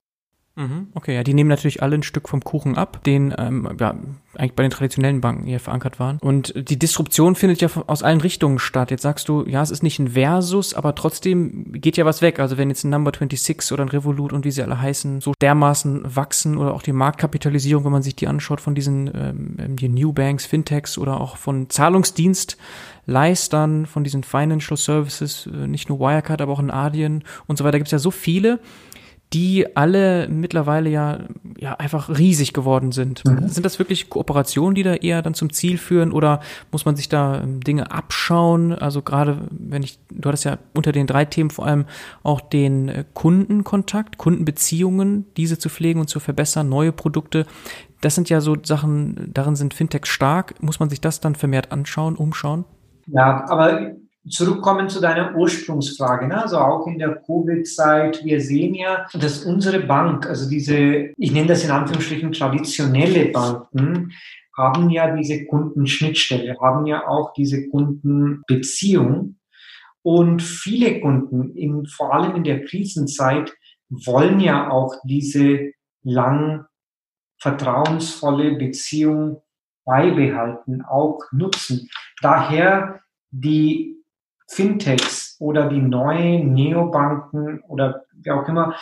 Mhm, 0.58 0.88
okay, 0.94 1.14
ja, 1.14 1.22
die 1.22 1.34
nehmen 1.34 1.48
natürlich 1.48 1.84
alle 1.84 1.94
ein 1.94 2.02
Stück 2.02 2.28
vom 2.28 2.42
Kuchen 2.42 2.76
ab, 2.76 3.04
den 3.04 3.32
ähm, 3.38 3.68
ja, 3.78 3.94
eigentlich 4.34 4.54
bei 4.54 4.64
den 4.64 4.72
traditionellen 4.72 5.20
Banken 5.20 5.46
hier 5.46 5.60
verankert 5.60 6.00
waren. 6.00 6.18
Und 6.18 6.52
die 6.56 6.76
Disruption 6.76 7.36
findet 7.36 7.60
ja 7.60 7.68
aus 7.86 8.02
allen 8.02 8.20
Richtungen 8.20 8.58
statt. 8.58 8.90
Jetzt 8.90 9.02
sagst 9.02 9.28
du, 9.28 9.46
ja, 9.46 9.62
es 9.62 9.70
ist 9.70 9.84
nicht 9.84 10.00
ein 10.00 10.08
Versus, 10.08 10.74
aber 10.74 10.96
trotzdem 10.96 11.74
geht 11.74 11.96
ja 11.96 12.04
was 12.04 12.22
weg. 12.22 12.40
Also 12.40 12.58
wenn 12.58 12.70
jetzt 12.70 12.82
ein 12.82 12.90
Number 12.90 13.12
26 13.16 13.70
oder 13.70 13.84
ein 13.84 13.88
Revolut 13.88 14.32
und 14.32 14.44
wie 14.44 14.50
sie 14.50 14.64
alle 14.64 14.80
heißen, 14.80 15.20
so 15.20 15.32
dermaßen 15.40 16.16
wachsen 16.16 16.56
oder 16.56 16.74
auch 16.74 16.82
die 16.82 16.92
Marktkapitalisierung, 16.92 17.84
wenn 17.84 17.92
man 17.92 18.02
sich 18.02 18.16
die 18.16 18.26
anschaut 18.26 18.60
von 18.60 18.74
diesen 18.74 19.08
ähm, 19.14 19.76
die 19.76 19.88
New 19.88 20.12
Banks, 20.12 20.44
Fintechs 20.44 20.98
oder 20.98 21.20
auch 21.20 21.36
von 21.36 21.70
Zahlungsdienstleistern, 21.70 23.86
von 23.86 24.02
diesen 24.02 24.24
Financial 24.24 24.76
Services, 24.76 25.46
äh, 25.46 25.68
nicht 25.68 25.88
nur 25.88 26.00
Wirecard, 26.00 26.40
aber 26.40 26.52
auch 26.52 26.58
in 26.58 26.72
Adyen 26.72 27.22
und 27.46 27.58
so 27.58 27.64
weiter, 27.64 27.78
gibt 27.78 27.86
es 27.86 27.92
ja 27.92 28.00
so 28.00 28.10
viele 28.10 28.58
die 29.32 29.76
alle 29.76 30.26
mittlerweile 30.28 30.88
ja, 30.88 31.18
ja 31.58 31.74
einfach 31.74 32.08
riesig 32.08 32.54
geworden 32.54 32.92
sind. 32.92 33.24
Mhm. 33.26 33.48
Sind 33.48 33.66
das 33.66 33.78
wirklich 33.78 34.08
Kooperationen, 34.08 34.74
die 34.74 34.82
da 34.82 34.94
eher 34.94 35.20
dann 35.20 35.34
zum 35.34 35.52
Ziel 35.52 35.76
führen 35.76 36.12
oder 36.12 36.40
muss 36.72 36.86
man 36.86 36.96
sich 36.96 37.10
da 37.10 37.42
ähm, 37.42 37.60
Dinge 37.60 37.90
abschauen? 37.90 38.72
Also 38.72 39.02
gerade 39.02 39.38
wenn 39.50 39.82
ich, 39.82 39.98
du 40.10 40.28
hattest 40.28 40.44
ja 40.44 40.58
unter 40.74 40.92
den 40.92 41.06
drei 41.06 41.26
Themen 41.26 41.50
vor 41.50 41.66
allem 41.66 41.84
auch 42.22 42.40
den 42.40 42.88
äh, 42.88 43.04
Kundenkontakt, 43.12 44.16
Kundenbeziehungen, 44.16 45.26
diese 45.36 45.58
zu 45.58 45.68
pflegen 45.68 46.00
und 46.00 46.08
zu 46.08 46.20
verbessern, 46.20 46.70
neue 46.70 46.92
Produkte. 46.92 47.44
Das 48.00 48.14
sind 48.14 48.30
ja 48.30 48.40
so 48.40 48.56
Sachen, 48.62 49.30
darin 49.34 49.56
sind 49.56 49.74
Fintechs 49.74 50.08
stark. 50.08 50.62
Muss 50.62 50.80
man 50.80 50.88
sich 50.88 51.02
das 51.02 51.20
dann 51.20 51.34
vermehrt 51.34 51.70
anschauen, 51.70 52.16
umschauen? 52.16 52.64
Ja, 53.06 53.44
aber 53.48 53.92
zurückkommen 54.28 54.88
zu 54.88 55.00
deiner 55.00 55.34
Ursprungsfrage, 55.34 56.28
ne? 56.28 56.42
also 56.42 56.58
auch 56.58 56.86
in 56.86 56.98
der 56.98 57.16
Covid-Zeit, 57.16 58.24
wir 58.24 58.40
sehen 58.40 58.74
ja, 58.74 59.06
dass 59.14 59.44
unsere 59.44 59.80
Bank, 59.80 60.26
also 60.26 60.48
diese, 60.48 61.10
ich 61.16 61.32
nenne 61.32 61.48
das 61.48 61.64
in 61.64 61.70
Anführungsstrichen 61.70 62.32
traditionelle 62.32 63.26
Banken, 63.26 64.12
haben 64.56 64.90
ja 64.90 65.14
diese 65.14 65.44
Kundenschnittstelle, 65.46 66.56
haben 66.60 66.86
ja 66.86 67.06
auch 67.06 67.32
diese 67.32 67.68
Kundenbeziehung. 67.68 69.36
Und 70.02 70.42
viele 70.42 71.00
Kunden, 71.00 71.54
in, 71.54 71.86
vor 71.86 72.12
allem 72.12 72.36
in 72.36 72.44
der 72.44 72.64
Krisenzeit, 72.64 73.54
wollen 73.88 74.40
ja 74.40 74.70
auch 74.70 74.94
diese 75.04 75.72
lang 76.02 76.66
vertrauensvolle 77.40 78.56
Beziehung 78.56 79.42
beibehalten, 79.84 80.82
auch 80.82 81.20
nutzen. 81.32 81.88
Daher 82.20 83.00
die 83.30 83.97
Fintechs 84.48 85.36
oder 85.38 85.68
die 85.68 85.80
neuen 85.80 86.54
Neobanken 86.54 87.60
oder 87.68 88.04
wie 88.12 88.30
auch 88.30 88.48
immer, 88.48 88.74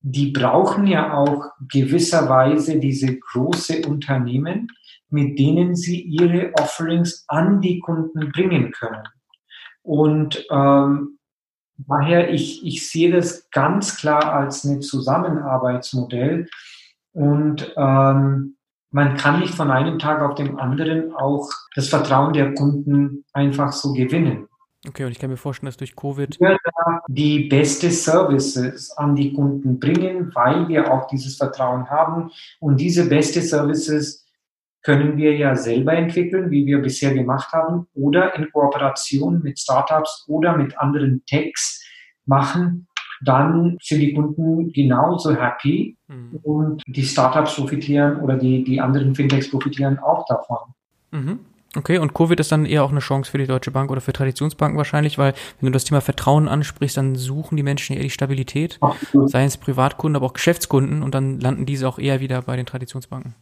die 0.00 0.30
brauchen 0.30 0.86
ja 0.86 1.14
auch 1.14 1.46
gewisserweise 1.70 2.78
diese 2.78 3.18
große 3.18 3.86
Unternehmen, 3.86 4.68
mit 5.10 5.38
denen 5.38 5.74
sie 5.74 6.00
ihre 6.00 6.52
Offerings 6.54 7.24
an 7.28 7.60
die 7.60 7.80
Kunden 7.80 8.30
bringen 8.30 8.70
können. 8.72 9.02
Und 9.82 10.46
ähm, 10.50 11.18
daher, 11.78 12.30
ich, 12.32 12.64
ich 12.64 12.88
sehe 12.88 13.10
das 13.10 13.50
ganz 13.50 13.96
klar 13.96 14.32
als 14.32 14.64
ein 14.64 14.82
Zusammenarbeitsmodell. 14.82 16.48
Und 17.12 17.72
ähm, 17.76 18.56
man 18.90 19.16
kann 19.16 19.40
nicht 19.40 19.54
von 19.54 19.70
einem 19.70 19.98
Tag 19.98 20.22
auf 20.22 20.34
den 20.34 20.58
anderen 20.58 21.12
auch 21.14 21.50
das 21.74 21.88
Vertrauen 21.88 22.32
der 22.32 22.54
Kunden 22.54 23.24
einfach 23.32 23.72
so 23.72 23.92
gewinnen. 23.92 24.47
Okay, 24.86 25.04
und 25.04 25.10
ich 25.10 25.18
kann 25.18 25.30
mir 25.30 25.36
vorstellen, 25.36 25.66
dass 25.66 25.76
durch 25.76 25.96
Covid 25.96 26.38
wir 26.40 26.56
die 27.08 27.48
beste 27.48 27.90
Services 27.90 28.92
an 28.92 29.16
die 29.16 29.32
Kunden 29.32 29.80
bringen, 29.80 30.30
weil 30.34 30.68
wir 30.68 30.92
auch 30.92 31.08
dieses 31.08 31.36
Vertrauen 31.36 31.90
haben. 31.90 32.30
Und 32.60 32.78
diese 32.78 33.08
beste 33.08 33.42
Services 33.42 34.24
können 34.82 35.16
wir 35.16 35.36
ja 35.36 35.56
selber 35.56 35.94
entwickeln, 35.94 36.50
wie 36.50 36.64
wir 36.64 36.78
bisher 36.78 37.12
gemacht 37.12 37.52
haben, 37.52 37.88
oder 37.94 38.36
in 38.36 38.50
Kooperation 38.52 39.42
mit 39.42 39.58
Startups 39.58 40.24
oder 40.28 40.56
mit 40.56 40.78
anderen 40.78 41.24
Techs 41.26 41.84
machen. 42.24 42.86
Dann 43.24 43.76
sind 43.82 44.00
die 44.00 44.14
Kunden 44.14 44.72
genauso 44.72 45.34
happy 45.34 45.96
mhm. 46.06 46.38
und 46.44 46.82
die 46.86 47.02
Startups 47.02 47.56
profitieren 47.56 48.20
oder 48.20 48.36
die, 48.36 48.62
die 48.62 48.80
anderen 48.80 49.16
Fintechs 49.16 49.50
profitieren 49.50 49.98
auch 49.98 50.24
davon. 50.26 50.58
Mhm. 51.10 51.40
Okay, 51.78 51.98
und 51.98 52.12
Covid 52.12 52.40
ist 52.40 52.50
dann 52.50 52.66
eher 52.66 52.82
auch 52.82 52.90
eine 52.90 52.98
Chance 52.98 53.30
für 53.30 53.38
die 53.38 53.46
Deutsche 53.46 53.70
Bank 53.70 53.92
oder 53.92 54.00
für 54.00 54.12
Traditionsbanken 54.12 54.76
wahrscheinlich, 54.76 55.16
weil 55.16 55.32
wenn 55.60 55.66
du 55.66 55.70
das 55.70 55.84
Thema 55.84 56.00
Vertrauen 56.00 56.48
ansprichst, 56.48 56.96
dann 56.96 57.14
suchen 57.14 57.56
die 57.56 57.62
Menschen 57.62 57.94
eher 57.94 58.02
die 58.02 58.10
Stabilität, 58.10 58.80
seien 59.26 59.46
es 59.46 59.56
Privatkunden, 59.56 60.16
aber 60.16 60.26
auch 60.26 60.32
Geschäftskunden 60.32 61.04
und 61.04 61.14
dann 61.14 61.38
landen 61.38 61.66
diese 61.66 61.86
auch 61.86 62.00
eher 62.00 62.18
wieder 62.18 62.42
bei 62.42 62.56
den 62.56 62.66
Traditionsbanken. 62.66 63.36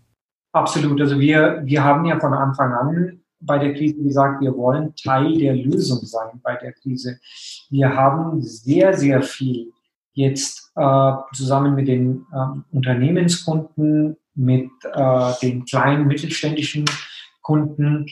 Absolut. 0.53 1.01
Also 1.01 1.19
wir, 1.19 1.63
wir 1.65 1.83
haben 1.83 2.05
ja 2.05 2.21
von 2.21 2.35
Anfang 2.35 2.73
an 2.73 3.21
bei 3.41 3.59
der 3.59 3.73
Krise 3.73 4.03
gesagt, 4.03 4.43
wir 4.43 4.55
wollen 4.55 4.95
Teil 5.03 5.39
der 5.39 5.55
Lösung 5.55 6.01
sein 6.03 6.41
bei 6.43 6.57
der 6.57 6.73
Krise. 6.75 7.19
Wir 7.71 7.95
haben 7.95 8.43
sehr, 8.43 8.93
sehr 8.93 9.23
viel 9.23 9.73
jetzt 10.13 10.73
äh, 10.77 11.13
zusammen 11.33 11.75
mit 11.75 11.89
den 11.89 12.27
äh, 12.33 12.77
Unternehmenskunden, 12.77 14.17
mit 14.35 14.71
äh, 14.93 15.33
den 15.43 15.65
kleinen 15.65 16.07
mittelständischen 16.07 16.85
Kunden 17.47 18.07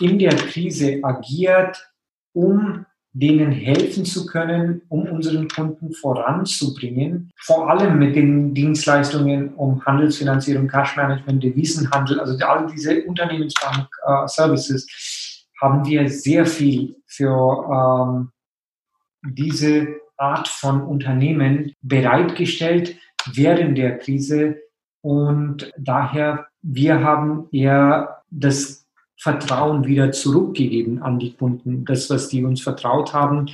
in 0.00 0.18
der 0.18 0.34
Krise 0.34 1.00
agiert, 1.02 1.92
um 2.32 2.86
denen 3.12 3.52
helfen 3.52 4.04
zu 4.06 4.24
können, 4.26 4.82
um 4.88 5.02
unseren 5.06 5.48
Kunden 5.48 5.92
voranzubringen. 5.92 7.30
Vor 7.36 7.68
allem 7.68 7.98
mit 7.98 8.16
den 8.16 8.54
Dienstleistungen 8.54 9.54
um 9.54 9.84
Handelsfinanzierung, 9.84 10.68
Cashmanagement, 10.68 11.42
Devisenhandel, 11.42 12.20
also 12.20 12.38
all 12.46 12.66
diese 12.66 13.04
Unternehmensbank-Services 13.04 14.86
äh, 14.86 15.60
haben 15.60 15.84
wir 15.86 16.08
sehr 16.08 16.46
viel 16.46 16.96
für 17.06 17.66
ähm, 17.70 18.30
diese 19.22 19.88
Art 20.16 20.48
von 20.48 20.82
Unternehmen 20.82 21.74
bereitgestellt 21.82 22.96
während 23.32 23.76
der 23.76 23.98
Krise. 23.98 24.60
Und 25.02 25.72
daher, 25.76 26.47
wir 26.62 27.02
haben 27.02 27.48
eher 27.52 28.22
das 28.30 28.86
Vertrauen 29.20 29.86
wieder 29.86 30.12
zurückgegeben 30.12 31.02
an 31.02 31.18
die 31.18 31.34
Kunden. 31.34 31.84
Das, 31.84 32.08
was 32.08 32.28
die 32.28 32.44
uns 32.44 32.62
vertraut 32.62 33.12
haben, 33.12 33.46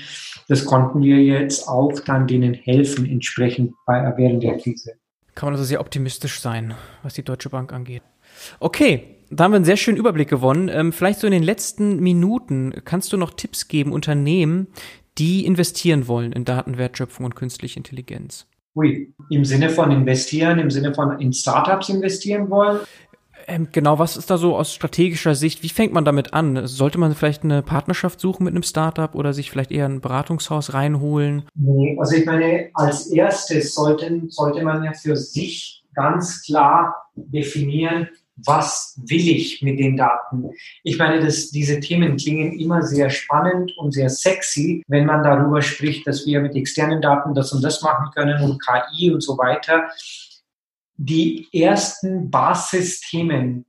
das 0.49 0.67
konnten 0.67 1.03
wir 1.03 1.23
jetzt 1.23 1.67
auch 1.67 1.99
dann 2.01 2.27
denen 2.27 2.53
helfen, 2.53 3.07
entsprechend 3.07 3.73
bei, 3.87 4.13
während 4.17 4.43
der 4.43 4.59
Krise. 4.59 4.93
Kann 5.35 5.49
man 5.49 5.55
also 5.55 5.65
sehr 5.65 5.81
optimistisch 5.81 6.41
sein, 6.41 6.75
was 7.03 7.15
die 7.15 7.25
Deutsche 7.25 7.49
Bank 7.49 7.73
angeht. 7.73 8.03
Okay, 8.61 9.17
da 9.31 9.45
haben 9.45 9.53
wir 9.53 9.57
einen 9.57 9.65
sehr 9.65 9.77
schönen 9.77 9.97
Überblick 9.97 10.29
gewonnen. 10.29 10.69
Ähm, 10.69 10.93
vielleicht 10.93 11.21
so 11.21 11.27
in 11.27 11.33
den 11.33 11.43
letzten 11.43 12.01
Minuten 12.01 12.75
kannst 12.85 13.13
du 13.13 13.17
noch 13.17 13.33
Tipps 13.33 13.67
geben, 13.67 13.93
Unternehmen, 13.93 14.69
die 15.19 15.47
investieren 15.47 16.09
wollen 16.09 16.33
in 16.33 16.45
Datenwertschöpfung 16.45 17.25
und 17.25 17.37
künstliche 17.37 17.79
Intelligenz. 17.79 18.47
Ui, 18.75 19.15
im 19.31 19.45
Sinne 19.45 19.71
von 19.71 19.91
investieren, 19.91 20.59
im 20.59 20.71
Sinne 20.71 20.95
von 20.95 21.21
in 21.21 21.33
Startups 21.33 21.89
investieren 21.89 22.51
wollen? 22.51 22.81
Ähm, 23.47 23.69
genau, 23.73 23.99
was 23.99 24.17
ist 24.17 24.31
da 24.31 24.39
so 24.39 24.57
aus 24.57 24.73
strategischer 24.73 25.35
Sicht? 25.35 25.63
Wie 25.63 25.69
fängt 25.69 25.93
man 25.93 26.05
damit 26.05 26.33
an? 26.33 26.67
Sollte 26.67 26.99
man 26.99 27.15
vielleicht 27.15 27.45
eine 27.45 27.63
Partnerschaft 27.63 28.21
suchen 28.21 28.45
mit 28.45 28.55
einem 28.55 28.63
Startup 28.63 29.15
oder 29.15 29.33
sich 29.33 29.51
vielleicht 29.51 29.71
eher 29.71 29.87
ein 29.87 30.01
Beratungshaus 30.01 30.73
reinholen? 30.73 31.45
Nee, 31.55 31.97
also 32.01 32.17
ich 32.17 32.27
meine, 32.27 32.71
als 32.75 33.09
erstes 33.09 33.75
sollten, 33.75 34.31
sollte 34.31 34.63
man 34.63 34.83
ja 34.83 34.93
für 34.93 35.17
sich 35.17 35.85
ganz 35.95 36.43
klar 36.43 36.95
definieren, 37.15 38.09
was 38.37 39.01
will 39.07 39.29
ich 39.29 39.63
mit 39.63 39.79
den 39.79 39.97
Daten? 39.97 40.51
Ich 40.83 40.99
meine, 40.99 41.25
dass 41.25 41.51
diese 41.51 41.81
Themen 41.81 42.17
klingen 42.17 42.59
immer 42.59 42.83
sehr 42.83 43.11
spannend 43.11 43.73
und 43.79 43.93
sehr 43.93 44.11
sexy, 44.11 44.83
wenn 44.89 45.07
man 45.07 45.23
darüber 45.23 45.63
spricht, 45.63 46.07
dass 46.07 46.27
wir 46.27 46.41
mit 46.41 46.57
externen 46.57 47.01
Daten 47.01 47.35
das 47.35 47.53
und 47.53 47.63
das 47.63 47.81
machen 47.83 48.11
können 48.15 48.43
und 48.43 48.61
KI 48.61 49.13
und 49.13 49.23
so 49.23 49.39
weiter 49.39 49.89
die 50.97 51.49
ersten 51.53 52.31
Basisthemen, 52.31 53.67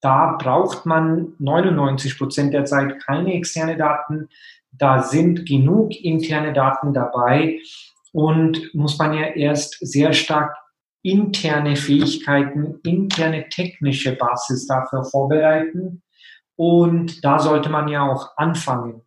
da 0.00 0.36
braucht 0.38 0.86
man 0.86 1.34
99 1.38 2.18
Prozent 2.18 2.54
der 2.54 2.64
Zeit 2.64 3.00
keine 3.04 3.34
externe 3.34 3.76
Daten. 3.76 4.28
Da 4.72 5.02
sind 5.02 5.46
genug 5.46 5.94
interne 5.96 6.52
Daten 6.52 6.92
dabei 6.92 7.60
und 8.12 8.74
muss 8.74 8.98
man 8.98 9.14
ja 9.14 9.26
erst 9.26 9.78
sehr 9.80 10.12
stark 10.12 10.56
interne 11.06 11.76
Fähigkeiten, 11.76 12.80
interne 12.82 13.48
technische 13.48 14.16
Basis 14.16 14.66
dafür 14.66 15.04
vorbereiten. 15.04 16.02
Und 16.56 17.24
da 17.24 17.38
sollte 17.38 17.68
man 17.68 17.86
ja 17.88 18.02
auch 18.02 18.36
anfangen. 18.36 19.02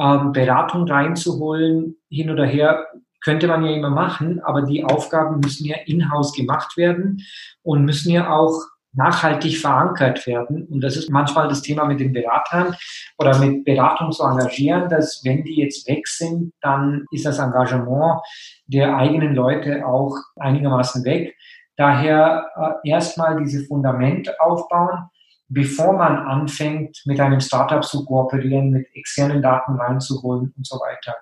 Ähm, 0.00 0.32
Beratung 0.32 0.88
reinzuholen, 0.88 1.96
hin 2.10 2.30
oder 2.30 2.44
her, 2.44 2.86
könnte 3.22 3.46
man 3.46 3.64
ja 3.64 3.72
immer 3.72 3.90
machen, 3.90 4.40
aber 4.40 4.62
die 4.62 4.84
Aufgaben 4.84 5.40
müssen 5.40 5.66
ja 5.66 5.76
in-house 5.86 6.32
gemacht 6.32 6.76
werden 6.76 7.22
und 7.62 7.84
müssen 7.84 8.10
ja 8.10 8.30
auch 8.30 8.60
nachhaltig 8.94 9.58
verankert 9.58 10.26
werden. 10.26 10.66
Und 10.66 10.80
das 10.80 10.96
ist 10.96 11.10
manchmal 11.10 11.48
das 11.48 11.62
Thema 11.62 11.84
mit 11.84 12.00
den 12.00 12.12
Beratern 12.12 12.74
oder 13.18 13.38
mit 13.38 13.64
Beratung 13.64 14.12
zu 14.12 14.22
engagieren, 14.24 14.88
dass 14.88 15.22
wenn 15.24 15.44
die 15.44 15.60
jetzt 15.60 15.88
weg 15.88 16.06
sind, 16.06 16.52
dann 16.60 17.04
ist 17.10 17.26
das 17.26 17.38
Engagement 17.38 18.20
der 18.66 18.96
eigenen 18.96 19.34
Leute 19.34 19.86
auch 19.86 20.16
einigermaßen 20.36 21.04
weg. 21.04 21.36
Daher 21.76 22.46
äh, 22.56 22.90
erstmal 22.90 23.42
diese 23.42 23.64
Fundament 23.64 24.40
aufbauen, 24.40 25.08
bevor 25.48 25.94
man 25.94 26.18
anfängt, 26.18 27.02
mit 27.04 27.20
einem 27.20 27.40
Startup 27.40 27.82
zu 27.84 28.04
kooperieren, 28.04 28.70
mit 28.70 28.86
externen 28.94 29.42
Daten 29.42 29.74
reinzuholen 29.74 30.54
und 30.56 30.66
so 30.66 30.76
weiter. 30.76 31.14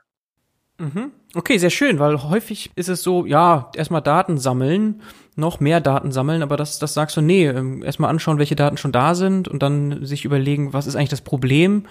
Mhm. 0.83 1.13
Okay, 1.35 1.59
sehr 1.59 1.71
schön, 1.71 2.01
weil 2.01 2.25
häufig 2.25 2.73
ist 2.75 2.89
es 2.89 3.05
so, 3.05 3.25
ja, 3.25 3.71
erstmal 3.77 4.03
Daten 4.03 4.37
sammeln, 4.37 5.01
noch 5.37 5.61
mehr 5.61 5.81
Daten 5.81 6.11
sammeln, 6.11 6.43
aber 6.43 6.57
das, 6.57 6.81
das 6.81 6.93
sagst 6.93 7.17
du, 7.17 7.21
nee, 7.21 7.47
ähm, 7.47 7.85
erstmal 7.85 8.11
anschauen, 8.11 8.39
welche 8.39 8.57
Daten 8.57 8.77
schon 8.77 8.91
da 8.91 9.15
sind 9.15 9.47
und 9.47 9.63
dann 9.63 10.05
sich 10.05 10.25
überlegen, 10.25 10.73
was 10.73 10.89
ist 10.89 10.97
eigentlich 10.97 11.09
das 11.09 11.21
Problem 11.21 11.87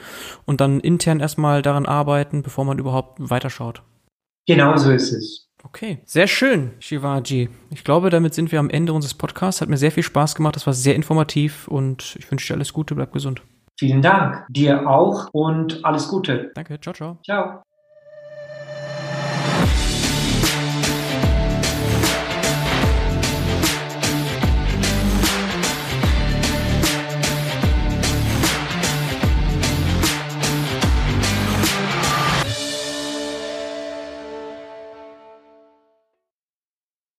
und 0.45 0.59
dann 0.59 0.81
intern 0.81 1.21
erstmal 1.21 1.61
daran 1.61 1.85
arbeiten, 1.85 2.43
bevor 2.43 2.65
man 2.65 2.79
überhaupt 2.79 3.17
weiterschaut. 3.29 3.81
Genau 4.45 4.75
so 4.75 4.91
ist 4.91 5.13
es. 5.13 5.47
Okay, 5.63 5.99
sehr 6.05 6.27
schön, 6.27 6.71
Shivaji. 6.79 7.49
Ich 7.69 7.85
glaube, 7.85 8.09
damit 8.09 8.33
sind 8.33 8.51
wir 8.51 8.59
am 8.59 8.69
Ende 8.69 8.91
unseres 8.91 9.13
Podcasts. 9.13 9.61
Hat 9.61 9.69
mir 9.69 9.77
sehr 9.77 9.91
viel 9.91 10.03
Spaß 10.03 10.35
gemacht, 10.35 10.57
das 10.57 10.65
war 10.67 10.73
sehr 10.73 10.95
informativ 10.95 11.69
und 11.69 12.17
ich 12.19 12.29
wünsche 12.29 12.47
dir 12.47 12.55
alles 12.55 12.73
Gute, 12.73 12.93
bleib 12.93 13.13
gesund. 13.13 13.41
Vielen 13.79 14.01
Dank. 14.01 14.45
Dir 14.49 14.87
auch 14.87 15.29
und 15.31 15.85
alles 15.85 16.09
Gute. 16.09 16.51
Danke, 16.55 16.79
ciao, 16.81 16.93
ciao. 16.93 17.19
Ciao. 17.23 17.61